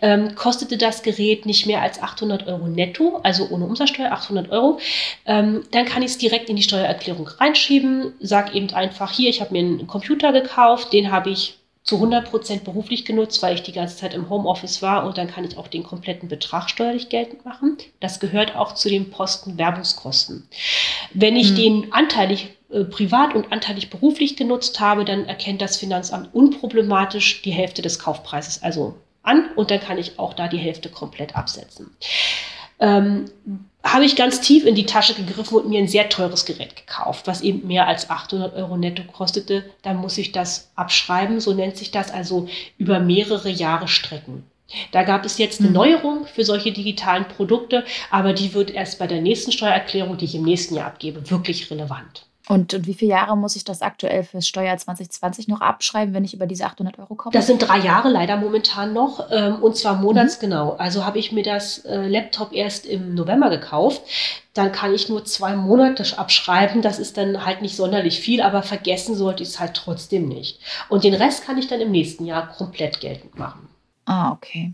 Ähm, 0.02 0.36
kostete 0.36 0.78
das 0.78 1.02
Gerät 1.02 1.48
nicht 1.48 1.66
mehr 1.66 1.82
als 1.82 2.02
800 2.02 2.46
Euro 2.48 2.68
netto, 2.68 3.22
also 3.24 3.48
ohne 3.50 3.66
Umsatzsteuer 3.66 4.12
800 4.12 4.52
Euro, 4.52 4.80
ähm, 5.26 5.64
dann 5.72 5.86
kann 5.86 6.04
ich 6.04 6.12
es 6.12 6.18
direkt 6.20 6.50
in 6.50 6.56
die 6.56 6.64
Steuererklärung 6.64 7.28
reinschieben. 7.28 8.14
Sag 8.20 8.54
eben 8.54 8.70
einfach 8.72 9.12
hier, 9.12 9.30
ich 9.30 9.42
habe 9.42 9.54
mir 9.54 9.60
einen 9.60 9.88
Computer 9.88 10.32
gekauft, 10.32 10.94
den 10.94 11.12
habe 11.12 11.32
ich 11.32 11.59
zu 11.90 11.96
100 11.96 12.30
Prozent 12.30 12.64
beruflich 12.66 13.04
genutzt, 13.04 13.42
weil 13.42 13.56
ich 13.56 13.64
die 13.64 13.72
ganze 13.72 13.98
Zeit 13.98 14.14
im 14.14 14.30
Homeoffice 14.30 14.84
war 14.84 15.08
und 15.08 15.18
dann 15.18 15.28
kann 15.28 15.44
ich 15.44 15.58
auch 15.58 15.68
den 15.68 15.82
kompletten 15.82 16.30
Betrag 16.30 16.70
steuerlich 16.70 17.10
geltend 17.10 17.46
machen. 17.46 17.78
Das 18.00 18.20
gehört 18.20 18.56
auch 18.56 18.76
zu 18.76 18.90
den 18.90 19.10
Posten 19.10 19.58
Werbungskosten. 19.58 20.48
Wenn 21.16 21.36
ich 21.36 21.54
mhm. 21.54 21.56
den 21.56 21.92
anteilig 21.92 22.56
äh, 22.70 22.84
privat 22.84 23.34
und 23.34 23.52
anteilig 23.52 23.90
beruflich 23.90 24.36
genutzt 24.36 24.80
habe, 24.80 25.04
dann 25.04 25.26
erkennt 25.26 25.64
das 25.64 25.78
Finanzamt 25.78 26.30
unproblematisch 26.32 27.42
die 27.42 27.50
Hälfte 27.50 27.82
des 27.82 27.98
Kaufpreises 27.98 28.62
also 28.62 28.96
an 29.24 29.50
und 29.56 29.72
dann 29.72 29.80
kann 29.80 29.98
ich 29.98 30.20
auch 30.20 30.36
da 30.36 30.48
die 30.48 30.58
Hälfte 30.58 30.90
komplett 30.90 31.36
absetzen. 31.36 31.90
Ähm, 32.80 33.26
habe 33.84 34.06
ich 34.06 34.16
ganz 34.16 34.42
tief 34.42 34.66
in 34.66 34.76
die 34.76 34.86
Tasche 34.86 35.14
gegriffen 35.14 35.58
und 35.58 35.70
mir 35.70 35.80
ein 35.80 35.88
sehr 35.88 36.10
teures 36.10 36.46
Gerät 36.46 36.76
gekauft, 36.76 37.28
was 37.28 37.42
eben 37.42 37.66
mehr 37.66 37.88
als 37.88 38.10
800 38.10 38.54
Euro 38.56 38.78
netto 38.78 39.04
kostete. 39.04 39.64
Dann 39.82 39.98
muss 39.98 40.18
ich 40.18 40.32
das 40.32 40.72
abschreiben, 40.76 41.40
so 41.40 41.54
nennt 41.54 41.78
sich 41.78 41.92
das, 41.92 42.12
also 42.12 42.48
über 42.78 43.00
mehrere 43.00 43.50
Jahre 43.50 43.88
strecken. 43.88 44.44
Da 44.92 45.04
gab 45.04 45.26
es 45.26 45.38
jetzt 45.38 45.60
eine 45.60 45.70
mhm. 45.70 45.76
Neuerung 45.76 46.26
für 46.28 46.44
solche 46.44 46.72
digitalen 46.72 47.26
Produkte, 47.26 47.86
aber 48.12 48.34
die 48.34 48.54
wird 48.54 48.70
erst 48.70 49.00
bei 49.00 49.08
der 49.08 49.22
nächsten 49.22 49.52
Steuererklärung, 49.52 50.18
die 50.18 50.26
ich 50.26 50.36
im 50.36 50.44
nächsten 50.44 50.76
Jahr 50.76 50.88
abgebe, 50.88 51.30
wirklich 51.32 51.72
relevant. 51.72 52.29
Und, 52.50 52.74
und 52.74 52.88
wie 52.88 52.96
viele 52.96 53.12
Jahre 53.12 53.38
muss 53.38 53.56
ich 53.56 53.64
das 53.64 53.84
aktuell 53.84 54.24
fürs 54.24 54.48
Steuer 54.48 54.76
2020 54.76 55.48
noch 55.48 55.62
abschreiben, 55.62 56.16
wenn 56.16 56.26
ich 56.26 56.34
über 56.34 56.48
diese 56.48 56.66
800 56.66 56.98
Euro 56.98 57.14
komme? 57.14 57.32
Das 57.32 57.46
sind 57.46 57.60
drei 57.60 57.78
Jahre 57.78 58.10
leider 58.10 58.38
momentan 58.38 58.92
noch 58.92 59.28
ähm, 59.30 59.58
und 59.62 59.78
zwar 59.78 59.98
monatsgenau. 59.98 60.74
Mhm. 60.74 60.80
Also 60.80 61.06
habe 61.06 61.20
ich 61.20 61.32
mir 61.32 61.44
das 61.44 61.86
äh, 61.86 62.08
Laptop 62.08 62.52
erst 62.52 62.88
im 62.88 63.14
November 63.14 63.52
gekauft. 63.52 64.02
dann 64.56 64.72
kann 64.72 64.96
ich 64.96 65.10
nur 65.10 65.24
zwei 65.26 65.56
Monate 65.56 66.04
abschreiben. 66.18 66.82
Das 66.82 66.98
ist 66.98 67.18
dann 67.18 67.46
halt 67.46 67.62
nicht 67.62 67.76
sonderlich 67.76 68.20
viel, 68.20 68.42
aber 68.42 68.64
vergessen 68.64 69.14
sollte 69.14 69.44
ich 69.44 69.50
es 69.50 69.60
halt 69.60 69.76
trotzdem 69.76 70.28
nicht. 70.28 70.60
Und 70.90 71.04
den 71.04 71.14
Rest 71.14 71.46
kann 71.46 71.60
ich 71.60 71.68
dann 71.68 71.82
im 71.82 71.92
nächsten 71.92 72.26
Jahr 72.26 72.48
komplett 72.48 73.00
geltend 73.00 73.38
machen. 73.38 73.70
Ah, 74.06 74.32
okay. 74.32 74.74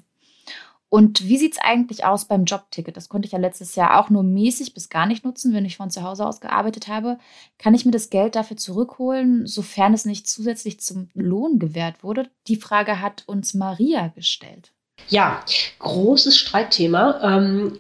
Und 0.96 1.28
wie 1.28 1.38
sieht 1.38 1.52
es 1.52 1.60
eigentlich 1.62 2.06
aus 2.06 2.24
beim 2.24 2.46
Jobticket? 2.46 2.96
Das 2.96 3.10
konnte 3.10 3.26
ich 3.26 3.34
ja 3.34 3.38
letztes 3.38 3.76
Jahr 3.76 4.00
auch 4.00 4.10
nur 4.10 4.24
mäßig 4.24 4.74
bis 4.74 4.88
gar 4.88 5.06
nicht 5.06 5.26
nutzen, 5.26 5.54
wenn 5.54 5.66
ich 5.66 5.76
von 5.76 5.92
zu 5.92 6.04
Hause 6.04 6.26
aus 6.26 6.40
gearbeitet 6.40 6.88
habe. 6.88 7.18
Kann 7.58 7.74
ich 7.74 7.84
mir 7.84 7.92
das 7.92 8.10
Geld 8.10 8.38
dafür 8.38 8.56
zurückholen, 8.56 9.46
sofern 9.46 9.94
es 9.94 10.06
nicht 10.06 10.26
zusätzlich 10.26 10.80
zum 10.80 11.10
Lohn 11.14 11.60
gewährt 11.60 12.02
wurde? 12.02 12.30
Die 12.48 12.56
Frage 12.56 13.02
hat 13.02 13.24
uns 13.26 13.54
Maria 13.54 14.08
gestellt. 14.16 14.72
Ja, 15.10 15.44
großes 15.80 16.38
Streitthema. 16.38 17.20
Ähm, 17.22 17.78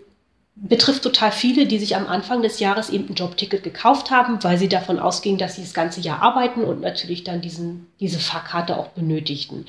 betrifft 0.55 1.03
total 1.03 1.31
viele, 1.31 1.67
die 1.67 1.79
sich 1.79 1.95
am 1.95 2.07
Anfang 2.07 2.41
des 2.41 2.59
Jahres 2.59 2.89
eben 2.89 3.07
ein 3.07 3.15
Jobticket 3.15 3.63
gekauft 3.63 4.11
haben, 4.11 4.43
weil 4.43 4.57
sie 4.57 4.67
davon 4.67 4.99
ausgingen, 4.99 5.37
dass 5.37 5.55
sie 5.55 5.61
das 5.61 5.73
ganze 5.73 6.01
Jahr 6.01 6.21
arbeiten 6.21 6.65
und 6.65 6.81
natürlich 6.81 7.23
dann 7.23 7.39
diesen, 7.39 7.87
diese 8.01 8.19
Fahrkarte 8.19 8.77
auch 8.77 8.89
benötigten. 8.89 9.67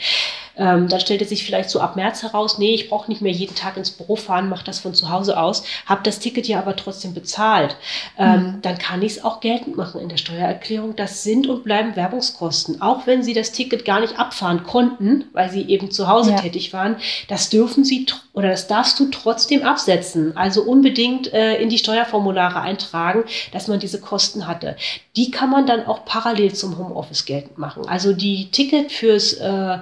Ähm, 0.57 0.89
dann 0.89 1.01
stellte 1.01 1.25
sich 1.25 1.45
vielleicht 1.45 1.71
so 1.71 1.81
ab 1.81 1.97
März 1.97 2.23
heraus, 2.23 2.59
nee, 2.59 2.75
ich 2.75 2.89
brauche 2.89 3.11
nicht 3.11 3.21
mehr 3.21 3.33
jeden 3.33 3.55
Tag 3.55 3.77
ins 3.77 3.91
Büro 3.91 4.17
fahren, 4.17 4.49
mache 4.49 4.65
das 4.65 4.79
von 4.79 4.95
zu 4.95 5.11
Hause 5.11 5.39
aus, 5.39 5.65
habe 5.85 6.03
das 6.03 6.19
Ticket 6.19 6.49
ja 6.49 6.59
aber 6.59 6.77
trotzdem 6.77 7.15
bezahlt. 7.15 7.77
Ähm, 8.19 8.43
mhm. 8.43 8.63
Dann 8.63 8.79
kann 8.79 9.03
ich 9.03 9.13
es 9.13 9.25
auch 9.25 9.41
geltend 9.41 9.77
machen 9.77 10.01
in 10.01 10.09
der 10.09 10.17
Steuererklärung. 10.17 10.97
Das 10.97 11.23
sind 11.23 11.47
und 11.47 11.65
bleiben 11.65 11.97
Werbungskosten. 11.97 12.81
Auch 12.81 13.07
wenn 13.07 13.23
Sie 13.23 13.35
das 13.35 13.53
Ticket 13.53 13.85
gar 13.85 14.01
nicht 14.01 14.19
abfahren 14.19 14.65
konnten, 14.65 15.25
weil 15.33 15.51
Sie 15.51 15.63
eben 15.63 15.91
zu 15.91 16.09
Hause 16.09 16.31
ja. 16.31 16.37
tätig 16.37 16.73
waren, 16.73 16.97
das 17.29 17.51
dürfen 17.51 17.85
Sie 17.85 18.07
oder 18.33 18.51
das 18.51 18.67
darfst 18.67 19.01
du 19.01 19.11
trotzdem 19.11 19.63
absetzen. 19.63 20.37
Also 20.37 20.63
unbedingt 20.63 21.33
äh, 21.33 21.57
in 21.57 21.69
die 21.69 21.79
Steuerformulare 21.79 22.61
eintragen, 22.61 23.25
dass 23.53 23.69
man 23.69 23.81
diese 23.81 24.01
Kosten 24.01 24.47
hatte. 24.47 24.77
Die 25.17 25.31
kann 25.31 25.51
man 25.51 25.67
dann 25.67 25.87
auch 25.87 26.05
parallel 26.05 26.55
zum 26.55 26.77
Homeoffice 26.79 27.25
geltend 27.25 27.59
machen. 27.59 27.89
Also 27.89 28.13
die 28.13 28.51
Ticket 28.51 28.93
fürs 28.93 29.33
äh, 29.35 29.79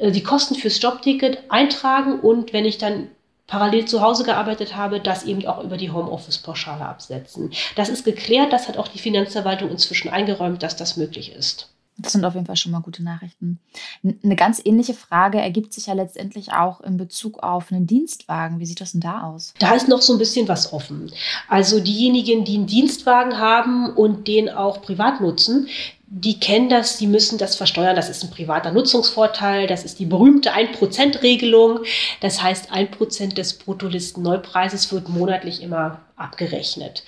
äh, 0.00 0.11
die 0.12 0.22
Kosten 0.22 0.54
fürs 0.54 0.80
Jobticket 0.80 1.38
eintragen 1.48 2.20
und 2.20 2.52
wenn 2.52 2.64
ich 2.64 2.78
dann 2.78 3.08
parallel 3.46 3.84
zu 3.84 4.00
Hause 4.00 4.24
gearbeitet 4.24 4.76
habe, 4.76 5.00
das 5.00 5.24
eben 5.24 5.44
auch 5.46 5.62
über 5.62 5.76
die 5.76 5.90
Homeoffice-Pauschale 5.90 6.86
absetzen. 6.86 7.50
Das 7.76 7.90
ist 7.90 8.04
geklärt, 8.04 8.52
das 8.52 8.66
hat 8.66 8.78
auch 8.78 8.88
die 8.88 8.98
Finanzverwaltung 8.98 9.70
inzwischen 9.70 10.08
eingeräumt, 10.08 10.62
dass 10.62 10.76
das 10.76 10.96
möglich 10.96 11.32
ist. 11.34 11.68
Das 11.98 12.12
sind 12.12 12.24
auf 12.24 12.34
jeden 12.34 12.46
Fall 12.46 12.56
schon 12.56 12.72
mal 12.72 12.80
gute 12.80 13.02
Nachrichten. 13.02 13.58
Eine 14.02 14.36
ganz 14.36 14.62
ähnliche 14.64 14.94
Frage 14.94 15.38
ergibt 15.38 15.74
sich 15.74 15.86
ja 15.86 15.92
letztendlich 15.92 16.52
auch 16.52 16.80
in 16.80 16.96
Bezug 16.96 17.42
auf 17.42 17.70
einen 17.70 17.86
Dienstwagen. 17.86 18.58
Wie 18.58 18.66
sieht 18.66 18.80
das 18.80 18.92
denn 18.92 19.02
da 19.02 19.24
aus? 19.24 19.52
Da 19.58 19.74
ist 19.74 19.88
noch 19.88 20.00
so 20.00 20.14
ein 20.14 20.18
bisschen 20.18 20.48
was 20.48 20.72
offen. 20.72 21.12
Also 21.48 21.80
diejenigen, 21.80 22.44
die 22.44 22.56
einen 22.56 22.66
Dienstwagen 22.66 23.38
haben 23.38 23.90
und 23.90 24.26
den 24.26 24.48
auch 24.48 24.80
privat 24.80 25.20
nutzen, 25.20 25.68
die 26.14 26.38
kennen 26.38 26.68
das, 26.68 26.98
die 26.98 27.06
müssen 27.06 27.38
das 27.38 27.56
versteuern. 27.56 27.96
Das 27.96 28.10
ist 28.10 28.22
ein 28.22 28.30
privater 28.30 28.70
Nutzungsvorteil. 28.70 29.66
Das 29.66 29.82
ist 29.82 29.98
die 29.98 30.04
berühmte 30.04 30.52
1%-Regelung. 30.52 31.80
Das 32.20 32.42
heißt, 32.42 32.70
1% 32.70 33.34
des 33.34 33.54
Bruttolisten-Neupreises 33.54 34.92
wird 34.92 35.08
monatlich 35.08 35.62
immer 35.62 36.00
abgerechnet. 36.22 37.02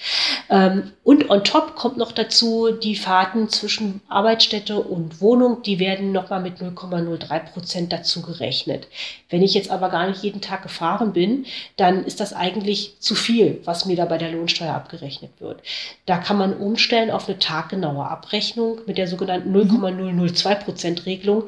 Ähm, 0.50 0.92
und 1.02 1.30
on 1.30 1.44
top 1.44 1.76
kommt 1.76 1.96
noch 1.96 2.12
dazu 2.12 2.70
die 2.72 2.96
Fahrten 2.96 3.48
zwischen 3.48 4.00
Arbeitsstätte 4.08 4.80
und 4.80 5.20
Wohnung, 5.20 5.62
die 5.62 5.78
werden 5.78 6.12
nochmal 6.12 6.40
mit 6.40 6.58
0,03 6.58 7.52
Prozent 7.52 7.92
dazu 7.92 8.22
gerechnet. 8.22 8.88
Wenn 9.30 9.42
ich 9.42 9.54
jetzt 9.54 9.70
aber 9.70 9.88
gar 9.88 10.08
nicht 10.08 10.22
jeden 10.22 10.40
Tag 10.40 10.62
gefahren 10.62 11.12
bin, 11.12 11.46
dann 11.76 12.04
ist 12.04 12.20
das 12.20 12.32
eigentlich 12.32 13.00
zu 13.00 13.14
viel, 13.14 13.60
was 13.64 13.86
mir 13.86 13.96
da 13.96 14.04
bei 14.04 14.18
der 14.18 14.32
Lohnsteuer 14.32 14.74
abgerechnet 14.74 15.32
wird. 15.40 15.62
Da 16.06 16.18
kann 16.18 16.38
man 16.38 16.56
umstellen 16.56 17.10
auf 17.10 17.28
eine 17.28 17.38
taggenaue 17.38 18.06
Abrechnung 18.06 18.80
mit 18.86 18.98
der 18.98 19.08
sogenannten 19.08 19.52
0,002 19.52 20.54
Prozent 20.56 21.06
Regelung. 21.06 21.44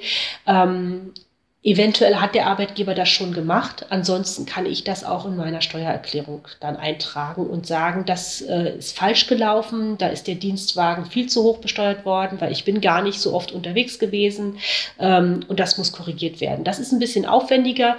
Eventuell 1.66 2.14
hat 2.20 2.36
der 2.36 2.46
Arbeitgeber 2.46 2.94
das 2.94 3.08
schon 3.08 3.32
gemacht. 3.32 3.86
Ansonsten 3.90 4.46
kann 4.46 4.66
ich 4.66 4.84
das 4.84 5.02
auch 5.02 5.26
in 5.26 5.36
meiner 5.36 5.60
Steuererklärung 5.60 6.46
dann 6.60 6.76
eintragen 6.76 7.44
und 7.44 7.66
sagen, 7.66 8.04
das 8.06 8.40
äh, 8.40 8.76
ist 8.78 8.96
falsch 8.96 9.26
gelaufen, 9.26 9.98
da 9.98 10.06
ist 10.06 10.28
der 10.28 10.36
Dienstwagen 10.36 11.06
viel 11.06 11.28
zu 11.28 11.42
hoch 11.42 11.58
besteuert 11.58 12.04
worden, 12.04 12.40
weil 12.40 12.52
ich 12.52 12.64
bin 12.64 12.80
gar 12.80 13.02
nicht 13.02 13.20
so 13.20 13.34
oft 13.34 13.50
unterwegs 13.50 13.98
gewesen 13.98 14.58
ähm, 15.00 15.40
und 15.48 15.58
das 15.58 15.76
muss 15.76 15.90
korrigiert 15.90 16.40
werden. 16.40 16.62
Das 16.62 16.78
ist 16.78 16.92
ein 16.92 17.00
bisschen 17.00 17.26
aufwendiger. 17.26 17.96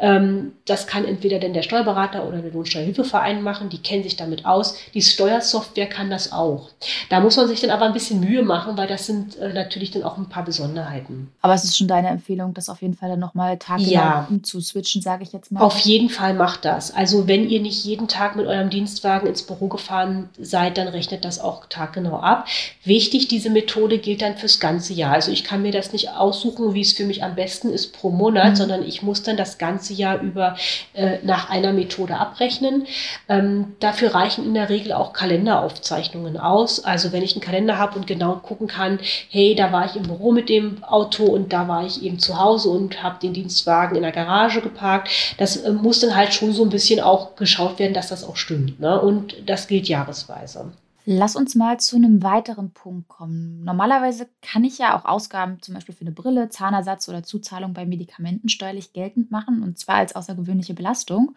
Ähm, 0.00 0.50
das 0.64 0.88
kann 0.88 1.04
entweder 1.04 1.38
denn 1.38 1.54
der 1.54 1.62
Steuerberater 1.62 2.26
oder 2.26 2.38
der 2.38 2.50
Lohnsteuerhilfeverein 2.50 3.42
machen, 3.42 3.68
die 3.68 3.80
kennen 3.80 4.02
sich 4.02 4.16
damit 4.16 4.44
aus. 4.44 4.76
Die 4.92 5.02
Steuersoftware 5.02 5.86
kann 5.86 6.10
das 6.10 6.32
auch. 6.32 6.70
Da 7.10 7.20
muss 7.20 7.36
man 7.36 7.46
sich 7.46 7.60
dann 7.60 7.70
aber 7.70 7.84
ein 7.84 7.92
bisschen 7.92 8.18
Mühe 8.18 8.42
machen, 8.42 8.76
weil 8.76 8.88
das 8.88 9.06
sind 9.06 9.38
äh, 9.38 9.52
natürlich 9.52 9.92
dann 9.92 10.02
auch 10.02 10.18
ein 10.18 10.28
paar 10.28 10.44
Besonderheiten. 10.44 11.30
Aber 11.42 11.54
es 11.54 11.62
ist 11.62 11.78
schon 11.78 11.86
deine 11.86 12.08
Empfehlung, 12.08 12.54
das 12.54 12.68
auf 12.68 12.82
jeden 12.82 12.94
Fall 12.94 13.03
Fall 13.04 13.16
nochmal 13.16 13.58
taggenau 13.58 13.90
ja. 13.90 14.26
umzuswitchen, 14.30 15.02
sage 15.02 15.22
ich 15.22 15.32
jetzt 15.32 15.52
mal. 15.52 15.60
Auf 15.60 15.78
jeden 15.80 16.08
Fall 16.08 16.34
macht 16.34 16.64
das. 16.64 16.94
Also 16.94 17.28
wenn 17.28 17.48
ihr 17.48 17.60
nicht 17.60 17.84
jeden 17.84 18.08
Tag 18.08 18.36
mit 18.36 18.46
eurem 18.46 18.70
Dienstwagen 18.70 19.28
ins 19.28 19.42
Büro 19.42 19.68
gefahren 19.68 20.28
seid, 20.38 20.78
dann 20.78 20.88
rechnet 20.88 21.24
das 21.24 21.38
auch 21.38 21.66
taggenau 21.66 22.18
ab. 22.18 22.46
Wichtig, 22.84 23.28
diese 23.28 23.50
Methode 23.50 23.98
gilt 23.98 24.22
dann 24.22 24.36
fürs 24.36 24.60
ganze 24.60 24.92
Jahr. 24.92 25.12
Also 25.12 25.30
ich 25.30 25.44
kann 25.44 25.62
mir 25.62 25.72
das 25.72 25.92
nicht 25.92 26.10
aussuchen, 26.10 26.74
wie 26.74 26.80
es 26.80 26.92
für 26.92 27.04
mich 27.04 27.22
am 27.22 27.34
besten 27.34 27.70
ist 27.70 27.92
pro 27.92 28.10
Monat, 28.10 28.50
mhm. 28.50 28.56
sondern 28.56 28.82
ich 28.82 29.02
muss 29.02 29.22
dann 29.22 29.36
das 29.36 29.58
ganze 29.58 29.92
Jahr 29.92 30.20
über 30.20 30.56
äh, 30.94 31.18
nach 31.22 31.50
einer 31.50 31.72
Methode 31.72 32.16
abrechnen. 32.16 32.86
Ähm, 33.28 33.74
dafür 33.80 34.14
reichen 34.14 34.44
in 34.44 34.54
der 34.54 34.68
Regel 34.68 34.92
auch 34.92 35.12
Kalenderaufzeichnungen 35.12 36.38
aus. 36.38 36.84
Also 36.84 37.12
wenn 37.12 37.22
ich 37.22 37.34
einen 37.34 37.42
Kalender 37.42 37.78
habe 37.78 37.98
und 37.98 38.06
genau 38.06 38.36
gucken 38.36 38.66
kann, 38.66 38.98
hey, 39.28 39.54
da 39.54 39.72
war 39.72 39.86
ich 39.86 39.96
im 39.96 40.04
Büro 40.04 40.32
mit 40.32 40.48
dem 40.48 40.82
Auto 40.84 41.24
und 41.24 41.52
da 41.52 41.68
war 41.68 41.84
ich 41.84 42.02
eben 42.02 42.18
zu 42.18 42.38
Hause 42.38 42.70
und 42.70 42.83
habe 43.02 43.18
den 43.20 43.32
Dienstwagen 43.32 43.96
in 43.96 44.02
der 44.02 44.12
Garage 44.12 44.60
geparkt. 44.60 45.08
Das 45.38 45.56
äh, 45.56 45.72
muss 45.72 46.00
dann 46.00 46.14
halt 46.14 46.34
schon 46.34 46.52
so 46.52 46.62
ein 46.62 46.70
bisschen 46.70 47.00
auch 47.00 47.36
geschaut 47.36 47.78
werden, 47.78 47.94
dass 47.94 48.08
das 48.08 48.24
auch 48.24 48.36
stimmt. 48.36 48.80
Ne? 48.80 49.00
Und 49.00 49.34
das 49.46 49.66
gilt 49.66 49.88
jahresweise. 49.88 50.72
Lass 51.06 51.36
uns 51.36 51.54
mal 51.54 51.78
zu 51.78 51.96
einem 51.96 52.22
weiteren 52.22 52.70
Punkt 52.70 53.08
kommen. 53.08 53.62
Normalerweise 53.62 54.26
kann 54.40 54.64
ich 54.64 54.78
ja 54.78 54.98
auch 54.98 55.04
Ausgaben 55.04 55.60
zum 55.60 55.74
Beispiel 55.74 55.94
für 55.94 56.00
eine 56.00 56.12
Brille, 56.12 56.48
Zahnersatz 56.48 57.10
oder 57.10 57.22
Zuzahlung 57.22 57.74
bei 57.74 57.84
Medikamenten 57.84 58.48
steuerlich 58.48 58.94
geltend 58.94 59.30
machen 59.30 59.62
und 59.62 59.78
zwar 59.78 59.96
als 59.96 60.16
außergewöhnliche 60.16 60.72
Belastung. 60.72 61.36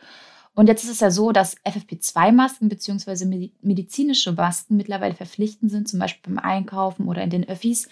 Und 0.58 0.66
jetzt 0.66 0.84
ist 0.84 0.90
es 0.90 1.02
ja 1.02 1.12
so, 1.12 1.32
dass 1.32 1.56
FFP2-Masken 1.66 2.68
bzw. 2.68 3.52
medizinische 3.62 4.32
Masken 4.32 4.76
mittlerweile 4.76 5.14
verpflichtend 5.14 5.70
sind, 5.70 5.88
zum 5.88 6.00
Beispiel 6.00 6.34
beim 6.34 6.44
Einkaufen 6.44 7.08
oder 7.08 7.22
in 7.22 7.30
den 7.30 7.48
Öffis. 7.48 7.90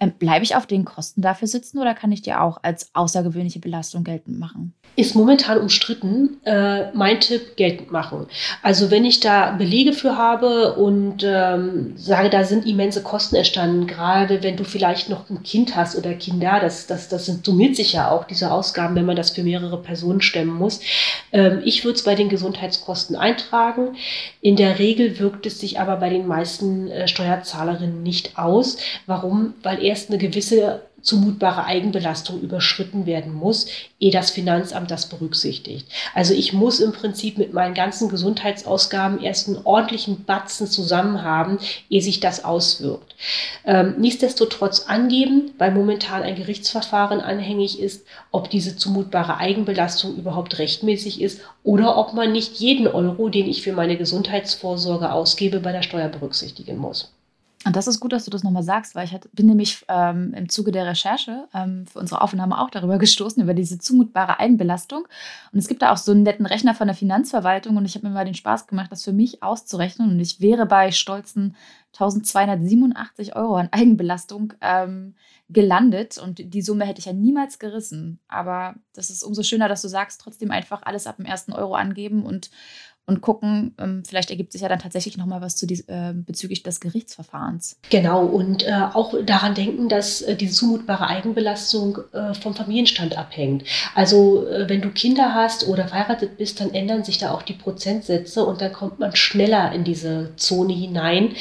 Ähm, 0.00 0.10
Bleibe 0.18 0.44
ich 0.44 0.56
auf 0.56 0.66
den 0.66 0.84
Kosten 0.84 1.22
dafür 1.22 1.46
sitzen 1.46 1.78
oder 1.78 1.94
kann 1.94 2.10
ich 2.10 2.20
die 2.22 2.34
auch 2.34 2.58
als 2.62 2.92
außergewöhnliche 2.92 3.60
Belastung 3.60 4.02
geltend 4.02 4.40
machen? 4.40 4.74
Ist 4.96 5.14
momentan 5.14 5.58
umstritten. 5.58 6.38
Äh, 6.44 6.90
mein 6.92 7.20
Tipp, 7.20 7.54
geltend 7.54 7.92
machen. 7.92 8.26
Also 8.64 8.90
wenn 8.90 9.04
ich 9.04 9.20
da 9.20 9.52
Belege 9.52 9.92
für 9.92 10.16
habe 10.16 10.74
und 10.74 11.22
ähm, 11.22 11.92
sage, 11.96 12.30
da 12.30 12.42
sind 12.42 12.66
immense 12.66 13.04
Kosten 13.04 13.36
entstanden, 13.36 13.86
gerade 13.86 14.42
wenn 14.42 14.56
du 14.56 14.64
vielleicht 14.64 15.08
noch 15.08 15.30
ein 15.30 15.44
Kind 15.44 15.76
hast 15.76 15.94
oder 15.94 16.14
Kinder, 16.14 16.58
das, 16.60 16.88
das, 16.88 17.08
das 17.08 17.26
summiert 17.26 17.76
sich 17.76 17.92
ja 17.92 18.10
auch, 18.10 18.24
diese 18.24 18.50
Ausgaben, 18.50 18.96
wenn 18.96 19.06
man 19.06 19.14
das 19.14 19.30
für 19.30 19.44
mehrere 19.44 19.80
Personen 19.80 20.20
stemmen 20.20 20.58
muss. 20.58 20.80
Ähm, 21.30 21.62
ich 21.64 21.84
würde 21.84 22.07
bei 22.08 22.14
den 22.14 22.30
Gesundheitskosten 22.30 23.16
eintragen. 23.16 23.98
In 24.40 24.56
der 24.56 24.78
Regel 24.78 25.18
wirkt 25.18 25.44
es 25.44 25.60
sich 25.60 25.78
aber 25.78 25.96
bei 25.96 26.08
den 26.08 26.26
meisten 26.26 26.90
äh, 26.90 27.06
Steuerzahlerinnen 27.06 28.02
nicht 28.02 28.38
aus. 28.38 28.78
Warum? 29.04 29.52
Weil 29.62 29.84
erst 29.84 30.08
eine 30.08 30.16
gewisse 30.16 30.87
zumutbare 31.02 31.64
Eigenbelastung 31.64 32.40
überschritten 32.40 33.06
werden 33.06 33.32
muss, 33.32 33.66
ehe 34.00 34.10
das 34.10 34.30
Finanzamt 34.30 34.90
das 34.90 35.06
berücksichtigt. 35.06 35.86
Also 36.14 36.34
ich 36.34 36.52
muss 36.52 36.80
im 36.80 36.92
Prinzip 36.92 37.38
mit 37.38 37.52
meinen 37.52 37.74
ganzen 37.74 38.08
Gesundheitsausgaben 38.08 39.20
erst 39.20 39.48
einen 39.48 39.64
ordentlichen 39.64 40.24
Batzen 40.24 40.66
zusammen 40.66 41.22
haben, 41.22 41.58
ehe 41.88 42.02
sich 42.02 42.20
das 42.20 42.44
auswirkt. 42.44 43.14
Ähm, 43.64 43.94
nichtsdestotrotz 43.98 44.86
angeben, 44.88 45.52
weil 45.58 45.72
momentan 45.72 46.22
ein 46.22 46.36
Gerichtsverfahren 46.36 47.20
anhängig 47.20 47.80
ist, 47.80 48.04
ob 48.30 48.50
diese 48.50 48.76
zumutbare 48.76 49.38
Eigenbelastung 49.38 50.16
überhaupt 50.16 50.58
rechtmäßig 50.58 51.20
ist 51.20 51.40
oder 51.62 51.96
ob 51.96 52.14
man 52.14 52.32
nicht 52.32 52.56
jeden 52.56 52.86
Euro, 52.88 53.28
den 53.28 53.48
ich 53.48 53.62
für 53.62 53.72
meine 53.72 53.96
Gesundheitsvorsorge 53.96 55.12
ausgebe, 55.12 55.60
bei 55.60 55.72
der 55.72 55.82
Steuer 55.82 56.08
berücksichtigen 56.08 56.76
muss. 56.76 57.12
Und 57.64 57.74
das 57.74 57.88
ist 57.88 57.98
gut, 57.98 58.12
dass 58.12 58.24
du 58.24 58.30
das 58.30 58.44
nochmal 58.44 58.62
sagst, 58.62 58.94
weil 58.94 59.04
ich 59.04 59.12
hat, 59.12 59.28
bin 59.32 59.46
nämlich 59.46 59.84
ähm, 59.88 60.32
im 60.34 60.48
Zuge 60.48 60.70
der 60.70 60.86
Recherche 60.86 61.48
ähm, 61.52 61.86
für 61.86 61.98
unsere 61.98 62.20
Aufnahme 62.22 62.60
auch 62.60 62.70
darüber 62.70 62.98
gestoßen, 62.98 63.42
über 63.42 63.54
diese 63.54 63.78
zumutbare 63.78 64.38
Eigenbelastung. 64.38 65.08
Und 65.52 65.58
es 65.58 65.66
gibt 65.66 65.82
da 65.82 65.92
auch 65.92 65.96
so 65.96 66.12
einen 66.12 66.22
netten 66.22 66.46
Rechner 66.46 66.74
von 66.74 66.86
der 66.86 66.94
Finanzverwaltung 66.94 67.76
und 67.76 67.84
ich 67.84 67.96
habe 67.96 68.06
mir 68.06 68.14
mal 68.14 68.24
den 68.24 68.34
Spaß 68.34 68.68
gemacht, 68.68 68.92
das 68.92 69.02
für 69.02 69.12
mich 69.12 69.42
auszurechnen. 69.42 70.10
Und 70.10 70.20
ich 70.20 70.40
wäre 70.40 70.66
bei 70.66 70.92
stolzen 70.92 71.56
1287 71.94 73.34
Euro 73.34 73.56
an 73.56 73.70
Eigenbelastung 73.72 74.52
ähm, 74.60 75.14
gelandet. 75.48 76.18
Und 76.18 76.54
die 76.54 76.62
Summe 76.62 76.84
hätte 76.84 77.00
ich 77.00 77.06
ja 77.06 77.12
niemals 77.12 77.58
gerissen. 77.58 78.20
Aber 78.28 78.76
das 78.92 79.10
ist 79.10 79.24
umso 79.24 79.42
schöner, 79.42 79.68
dass 79.68 79.82
du 79.82 79.88
sagst, 79.88 80.20
trotzdem 80.20 80.52
einfach 80.52 80.82
alles 80.82 81.06
ab 81.08 81.16
dem 81.16 81.26
ersten 81.26 81.52
Euro 81.52 81.74
angeben 81.74 82.24
und 82.24 82.50
und 83.08 83.22
gucken, 83.22 83.74
ähm, 83.78 84.02
vielleicht 84.06 84.30
ergibt 84.30 84.52
sich 84.52 84.60
ja 84.60 84.68
dann 84.68 84.80
tatsächlich 84.80 85.16
nochmal 85.16 85.40
was 85.40 85.56
die, 85.56 85.82
äh, 85.88 86.12
bezüglich 86.14 86.62
des 86.62 86.78
Gerichtsverfahrens. 86.78 87.78
Genau, 87.88 88.22
und 88.22 88.64
äh, 88.64 88.72
auch 88.92 89.14
daran 89.24 89.54
denken, 89.54 89.88
dass 89.88 90.20
äh, 90.20 90.36
die 90.36 90.50
zumutbare 90.50 91.06
Eigenbelastung 91.06 92.00
äh, 92.12 92.34
vom 92.34 92.54
Familienstand 92.54 93.16
abhängt. 93.16 93.64
Also 93.94 94.46
äh, 94.46 94.68
wenn 94.68 94.82
du 94.82 94.90
Kinder 94.90 95.34
hast 95.34 95.66
oder 95.66 95.88
verheiratet 95.88 96.36
bist, 96.36 96.60
dann 96.60 96.74
ändern 96.74 97.02
sich 97.02 97.16
da 97.16 97.32
auch 97.32 97.40
die 97.40 97.54
Prozentsätze 97.54 98.44
und 98.44 98.60
dann 98.60 98.74
kommt 98.74 98.98
man 98.98 99.16
schneller 99.16 99.72
in 99.72 99.84
diese 99.84 100.36
Zone 100.36 100.74
hinein, 100.74 101.34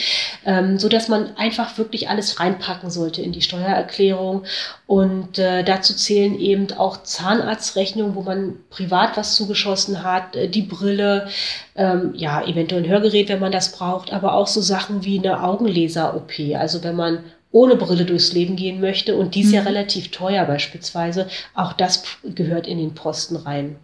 ähm, 0.45 0.79
sodass 0.79 1.09
man 1.09 1.35
einfach 1.35 1.77
wirklich 1.77 2.07
alles 2.07 2.39
reinpacken 2.39 2.89
sollte 2.89 3.21
in 3.21 3.33
die 3.33 3.41
Steuererklärung. 3.41 4.43
Und 4.85 5.37
äh, 5.37 5.65
dazu 5.65 5.93
zählen 5.93 6.39
eben 6.39 6.71
auch 6.71 7.03
Zahnarztrechnungen, 7.03 8.15
wo 8.15 8.21
man 8.21 8.55
privat 8.69 9.17
was 9.17 9.35
zugeschossen 9.35 10.01
hat, 10.01 10.37
die 10.53 10.61
Brille, 10.61 11.27
ähm, 11.75 12.13
ja, 12.15 12.45
eventuell 12.45 12.83
ein 12.83 12.89
Hörgerät, 12.89 13.29
wenn 13.29 13.39
man 13.39 13.51
das 13.51 13.71
braucht, 13.71 14.11
aber 14.11 14.33
auch 14.33 14.47
so 14.47 14.61
Sachen 14.61 15.03
wie 15.03 15.19
eine 15.19 15.43
Augenlaser-OP. 15.43 16.55
Also 16.55 16.83
wenn 16.83 16.95
man 16.95 17.23
ohne 17.51 17.75
Brille 17.75 18.05
durchs 18.05 18.33
Leben 18.33 18.55
gehen 18.55 18.81
möchte 18.81 19.15
und 19.15 19.35
die 19.35 19.41
ist 19.41 19.47
mhm. 19.47 19.53
ja 19.53 19.61
relativ 19.61 20.11
teuer 20.11 20.45
beispielsweise, 20.45 21.27
auch 21.53 21.73
das 21.73 22.03
gehört 22.23 22.67
in 22.67 22.77
den 22.77 22.93
Posten 22.93 23.35
rein. 23.35 23.77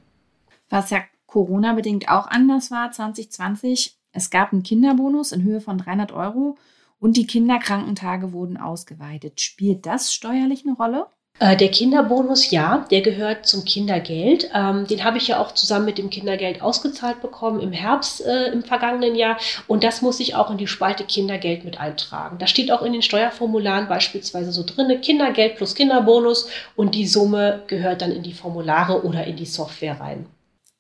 Was 0.69 0.89
ja 0.89 0.99
Corona-bedingt 1.27 2.09
auch 2.09 2.27
anders 2.27 2.71
war 2.71 2.91
2020, 2.91 3.95
es 4.12 4.29
gab 4.29 4.53
einen 4.53 4.63
Kinderbonus 4.63 5.31
in 5.31 5.43
Höhe 5.43 5.62
von 5.62 5.77
300 5.77 6.12
Euro 6.12 6.57
und 6.99 7.17
die 7.17 7.25
Kinderkrankentage 7.25 8.31
wurden 8.31 8.57
ausgeweitet. 8.57 9.41
Spielt 9.41 9.86
das 9.86 10.13
steuerlich 10.13 10.65
eine 10.65 10.75
Rolle? 10.75 11.07
Äh, 11.39 11.58
der 11.58 11.69
Kinderbonus, 11.69 12.52
ja, 12.52 12.86
der 12.91 13.02
gehört 13.02 13.48
zum 13.48 13.65
Kindergeld. 13.65 14.50
Ähm, 14.54 14.86
den 14.86 15.04
habe 15.04 15.17
ich 15.17 15.28
ja 15.28 15.39
auch 15.39 15.52
zusammen 15.54 15.86
mit 15.86 15.98
dem 15.98 16.12
Kindergeld 16.12 16.62
ausgezahlt 16.62 17.22
bekommen 17.22 17.60
im 17.60 17.72
Herbst 17.72 18.24
äh, 18.24 18.52
im 18.52 18.63
vergangenen 18.63 19.15
Jahr. 19.15 19.38
Und 19.67 19.84
das 19.84 20.02
muss 20.04 20.19
ich 20.19 20.36
auch 20.36 20.52
in 20.52 20.58
die 20.58 20.67
Spalte 20.67 21.04
Kindergeld 21.04 21.65
mit 21.65 21.80
eintragen. 21.80 22.38
Da 22.38 22.46
steht 22.46 22.72
auch 22.72 22.84
in 22.84 22.93
den 22.93 23.02
Steuerformularen 23.02 23.88
beispielsweise 23.88 24.52
so 24.52 24.63
drin, 24.63 25.02
Kindergeld 25.02 25.56
plus 25.56 25.74
Kinderbonus 25.74 26.48
und 26.76 26.93
die 26.93 27.08
Summe 27.08 27.63
gehört 27.67 28.04
dann 28.04 28.12
in 28.12 28.24
die 28.24 28.34
Formulare 28.34 29.04
oder 29.04 29.26
in 29.26 29.36
die 29.36 29.46
Software 29.46 30.00
rein. 30.00 30.28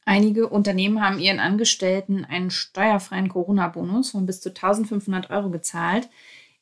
Einige 0.05 0.49
Unternehmen 0.49 1.01
haben 1.01 1.19
ihren 1.19 1.39
Angestellten 1.39 2.25
einen 2.25 2.51
steuerfreien 2.51 3.29
Corona-Bonus 3.29 4.11
von 4.11 4.25
bis 4.25 4.41
zu 4.41 4.49
1500 4.49 5.29
Euro 5.29 5.49
gezahlt. 5.49 6.09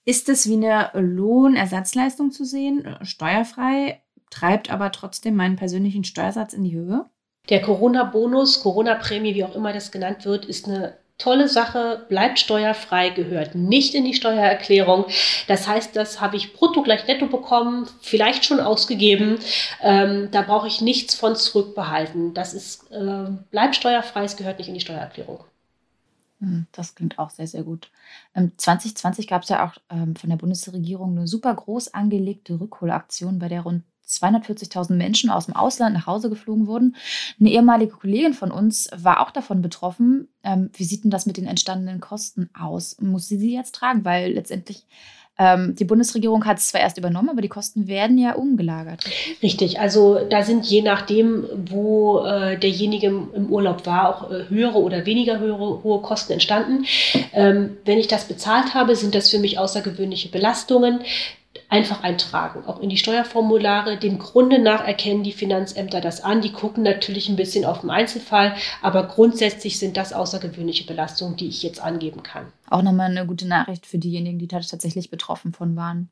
Ist 0.04 0.30
es 0.30 0.48
wie 0.48 0.56
eine 0.56 0.90
Lohnersatzleistung 0.94 2.32
zu 2.32 2.44
sehen, 2.44 2.86
äh, 2.86 3.06
steuerfrei, 3.06 4.02
treibt 4.30 4.72
aber 4.72 4.92
trotzdem 4.92 5.36
meinen 5.36 5.58
persönlichen 5.58 6.04
Steuersatz 6.04 6.54
in 6.54 6.64
die 6.64 6.76
Höhe? 6.76 7.06
Der 7.50 7.62
Corona-Bonus, 7.62 8.62
Corona-Prämie, 8.62 9.36
wie 9.36 9.44
auch 9.44 9.56
immer 9.56 9.74
das 9.74 9.92
genannt 9.92 10.26
wird, 10.26 10.46
ist 10.46 10.68
eine 10.68 10.98
tolle 11.22 11.48
Sache, 11.48 12.06
bleibt 12.10 12.40
steuerfrei, 12.40 13.10
gehört 13.10 13.54
nicht 13.54 13.94
in 13.94 14.06
die 14.06 14.14
Steuererklärung. 14.14 15.06
Das 15.48 15.68
heißt, 15.68 15.96
das 15.96 16.20
habe 16.20 16.36
ich 16.36 16.54
brutto 16.54 16.82
gleich 16.82 17.06
netto 17.08 17.28
bekommen, 17.28 17.88
vielleicht 18.02 18.46
schon 18.46 18.60
ausgegeben. 18.60 19.38
Ähm, 19.82 20.30
da 20.32 20.42
brauche 20.42 20.68
ich 20.68 20.82
nichts 20.82 21.14
von 21.14 21.36
zurückbehalten. 21.36 22.34
Das 22.34 22.54
ist, 22.54 22.92
äh, 22.92 23.30
bleibt 23.52 23.76
steuerfrei, 23.76 24.24
es 24.24 24.38
gehört 24.38 24.58
nicht 24.58 24.68
in 24.68 24.74
die 24.74 24.82
Steuererklärung. 24.82 25.44
Hm, 26.42 26.66
das 26.72 26.96
klingt 26.96 27.20
auch 27.20 27.30
sehr, 27.30 27.48
sehr 27.48 27.64
gut. 27.64 27.92
2020 28.34 29.28
gab 29.28 29.44
es 29.44 29.50
ja 29.50 29.66
auch 29.66 29.78
ähm, 29.90 30.16
von 30.16 30.30
der 30.30 30.38
Bundesregierung 30.38 31.18
eine 31.18 31.28
super 31.28 31.54
groß 31.54 31.94
angelegte 31.94 32.60
Rückholaktion, 32.60 33.40
bei 33.40 33.48
der 33.48 33.62
rund 33.62 33.84
240.000 34.08 34.96
Menschen 34.96 35.30
aus 35.30 35.46
dem 35.46 35.56
Ausland 35.56 35.96
nach 35.96 36.08
Hause 36.08 36.30
geflogen 36.30 36.68
wurden. 36.68 36.96
Eine 37.40 37.52
ehemalige 37.52 37.94
Kollegin 37.94 38.34
von 38.34 38.52
uns 38.52 38.90
war 38.94 39.22
auch 39.22 39.32
davon 39.32 39.62
betroffen. 39.62 40.28
Ähm, 40.44 40.70
wie 40.74 40.84
sieht 40.84 41.04
denn 41.04 41.12
das 41.12 41.26
mit 41.26 41.38
den 41.38 41.46
entstandenen 41.46 42.02
Kosten 42.02 42.50
aus? 42.54 43.00
Muss 43.00 43.28
sie 43.28 43.38
sie 43.38 43.54
jetzt 43.54 43.76
tragen? 43.76 44.04
Weil 44.04 44.34
letztendlich 44.34 44.86
ähm, 45.42 45.76
die 45.76 45.86
Bundesregierung 45.86 46.46
hat 46.46 46.60
es 46.60 46.68
zwar 46.68 46.82
erst 46.82 47.00
übernommen, 47.00 47.30
aber 47.30 47.42
die 47.42 47.48
Kosten 47.48 47.88
werden 47.88 48.20
ja 48.20 48.34
umgelagert. 48.36 49.04
Richtig, 49.42 49.80
also 49.80 50.20
da 50.30 50.44
sind 50.44 50.68
je 50.68 50.84
nachdem, 50.84 51.46
wo 51.66 52.24
äh, 52.24 52.60
derjenige 52.60 53.08
im 53.08 53.48
Urlaub 53.50 53.88
war, 53.88 54.10
auch 54.10 54.32
äh, 54.32 54.50
höhere 54.50 54.78
oder 54.78 55.08
weniger 55.08 55.40
höhere, 55.40 55.84
hohe 55.84 56.02
Kosten 56.02 56.34
entstanden. 56.34 56.86
Ähm, 57.34 57.78
wenn 57.86 57.98
ich 57.98 58.08
das 58.08 58.26
bezahlt 58.26 58.76
habe, 58.76 58.96
sind 58.96 59.16
das 59.16 59.32
für 59.32 59.40
mich 59.40 59.58
außergewöhnliche 59.58 60.30
Belastungen 60.30 61.00
einfach 61.72 62.04
eintragen, 62.04 62.66
auch 62.66 62.82
in 62.82 62.90
die 62.90 62.98
Steuerformulare. 62.98 63.98
Dem 63.98 64.20
Grunde 64.20 64.60
nach 64.60 64.86
erkennen 64.86 65.24
die 65.24 65.32
Finanzämter 65.32 66.02
das 66.02 66.22
an. 66.22 66.42
Die 66.42 66.52
gucken 66.52 66.84
natürlich 66.84 67.30
ein 67.30 67.38
bisschen 67.38 67.64
auf 67.64 67.82
den 67.82 67.90
Einzelfall, 67.90 68.56
aber 68.82 69.08
grundsätzlich 69.08 69.80
sind 69.80 69.96
das 69.96 70.12
außergewöhnliche 70.12 70.86
Belastungen, 70.86 71.38
die 71.38 71.48
ich 71.48 71.64
jetzt 71.64 71.82
angeben 71.82 72.24
kann. 72.24 72.52
Auch 72.70 72.82
nochmal 72.82 73.10
eine 73.10 73.26
gute 73.26 73.48
Nachricht 73.48 73.86
für 73.86 73.98
diejenigen, 73.98 74.38
die 74.38 74.50
tatsächlich 74.50 75.10
betroffen 75.10 75.54
von 75.54 75.78
waren. 75.78 76.10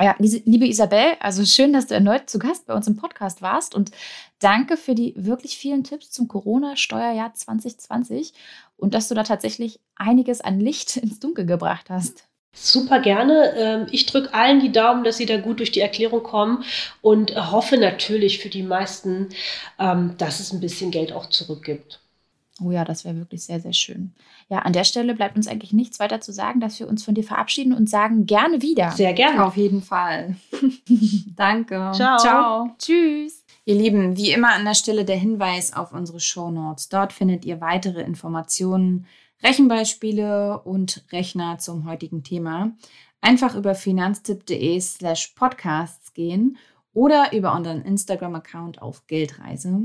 Ja, 0.00 0.16
liebe 0.18 0.66
Isabel, 0.66 1.12
also 1.20 1.44
schön, 1.44 1.72
dass 1.72 1.86
du 1.86 1.94
erneut 1.94 2.28
zu 2.28 2.40
Gast 2.40 2.66
bei 2.66 2.74
uns 2.74 2.88
im 2.88 2.96
Podcast 2.96 3.40
warst 3.40 3.76
und 3.76 3.92
danke 4.40 4.76
für 4.76 4.96
die 4.96 5.14
wirklich 5.16 5.56
vielen 5.56 5.84
Tipps 5.84 6.10
zum 6.10 6.26
Corona-Steuerjahr 6.26 7.34
2020 7.34 8.32
und 8.76 8.94
dass 8.94 9.06
du 9.06 9.14
da 9.14 9.22
tatsächlich 9.22 9.78
einiges 9.94 10.40
an 10.40 10.58
Licht 10.58 10.96
ins 10.96 11.20
Dunkel 11.20 11.46
gebracht 11.46 11.88
hast. 11.88 12.26
Super 12.54 13.00
gerne. 13.00 13.54
Ähm, 13.56 13.86
ich 13.90 14.06
drücke 14.06 14.34
allen 14.34 14.60
die 14.60 14.72
Daumen, 14.72 15.04
dass 15.04 15.16
sie 15.16 15.26
da 15.26 15.38
gut 15.38 15.58
durch 15.58 15.72
die 15.72 15.80
Erklärung 15.80 16.22
kommen 16.22 16.64
und 17.00 17.34
hoffe 17.34 17.78
natürlich 17.78 18.40
für 18.40 18.50
die 18.50 18.62
meisten, 18.62 19.30
ähm, 19.78 20.14
dass 20.18 20.38
es 20.38 20.52
ein 20.52 20.60
bisschen 20.60 20.90
Geld 20.90 21.12
auch 21.12 21.26
zurückgibt. 21.30 22.00
Oh 22.62 22.70
ja, 22.70 22.84
das 22.84 23.04
wäre 23.04 23.16
wirklich 23.16 23.42
sehr, 23.42 23.60
sehr 23.60 23.72
schön. 23.72 24.12
Ja, 24.48 24.58
an 24.58 24.74
der 24.74 24.84
Stelle 24.84 25.14
bleibt 25.14 25.36
uns 25.36 25.48
eigentlich 25.48 25.72
nichts 25.72 25.98
weiter 25.98 26.20
zu 26.20 26.32
sagen, 26.32 26.60
dass 26.60 26.78
wir 26.78 26.88
uns 26.88 27.02
von 27.04 27.14
dir 27.14 27.24
verabschieden 27.24 27.72
und 27.72 27.88
sagen 27.88 28.26
gerne 28.26 28.60
wieder. 28.60 28.90
Sehr 28.90 29.14
gerne. 29.14 29.44
Auf 29.44 29.56
jeden 29.56 29.82
Fall. 29.82 30.36
Danke. 31.36 31.90
Ciao. 31.94 32.18
Ciao. 32.18 32.70
Tschüss. 32.78 33.44
Ihr 33.64 33.76
Lieben, 33.76 34.16
wie 34.16 34.32
immer 34.32 34.52
an 34.54 34.64
der 34.64 34.74
Stelle 34.74 35.04
der 35.04 35.16
Hinweis 35.16 35.72
auf 35.72 35.92
unsere 35.92 36.20
Show 36.20 36.50
Notes. 36.50 36.88
Dort 36.88 37.12
findet 37.12 37.44
ihr 37.44 37.60
weitere 37.60 38.02
Informationen 38.02 39.06
Rechenbeispiele 39.42 40.60
und 40.62 41.04
Rechner 41.12 41.58
zum 41.58 41.84
heutigen 41.84 42.22
Thema 42.22 42.72
einfach 43.22 43.54
über 43.54 43.74
finanztipp.de 43.74 44.78
slash 44.80 45.28
podcasts 45.28 46.12
gehen 46.12 46.58
oder 46.92 47.32
über 47.32 47.54
unseren 47.54 47.82
Instagram-Account 47.82 48.82
auf 48.82 49.06
Geldreise. 49.06 49.80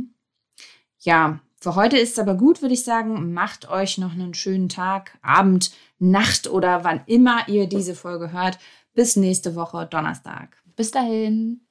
Ja, 0.99 1.39
für 1.61 1.75
heute 1.75 1.97
ist 1.97 2.13
es 2.13 2.19
aber 2.19 2.35
gut, 2.35 2.61
würde 2.61 2.73
ich 2.73 2.83
sagen. 2.83 3.33
Macht 3.33 3.69
euch 3.69 3.97
noch 3.97 4.11
einen 4.11 4.33
schönen 4.33 4.67
Tag, 4.67 5.17
Abend, 5.21 5.71
Nacht 5.99 6.47
oder 6.49 6.83
wann 6.83 7.01
immer 7.05 7.47
ihr 7.47 7.67
diese 7.67 7.95
Folge 7.95 8.31
hört. 8.31 8.59
Bis 8.93 9.15
nächste 9.15 9.55
Woche 9.55 9.87
Donnerstag. 9.89 10.57
Bis 10.75 10.91
dahin. 10.91 11.61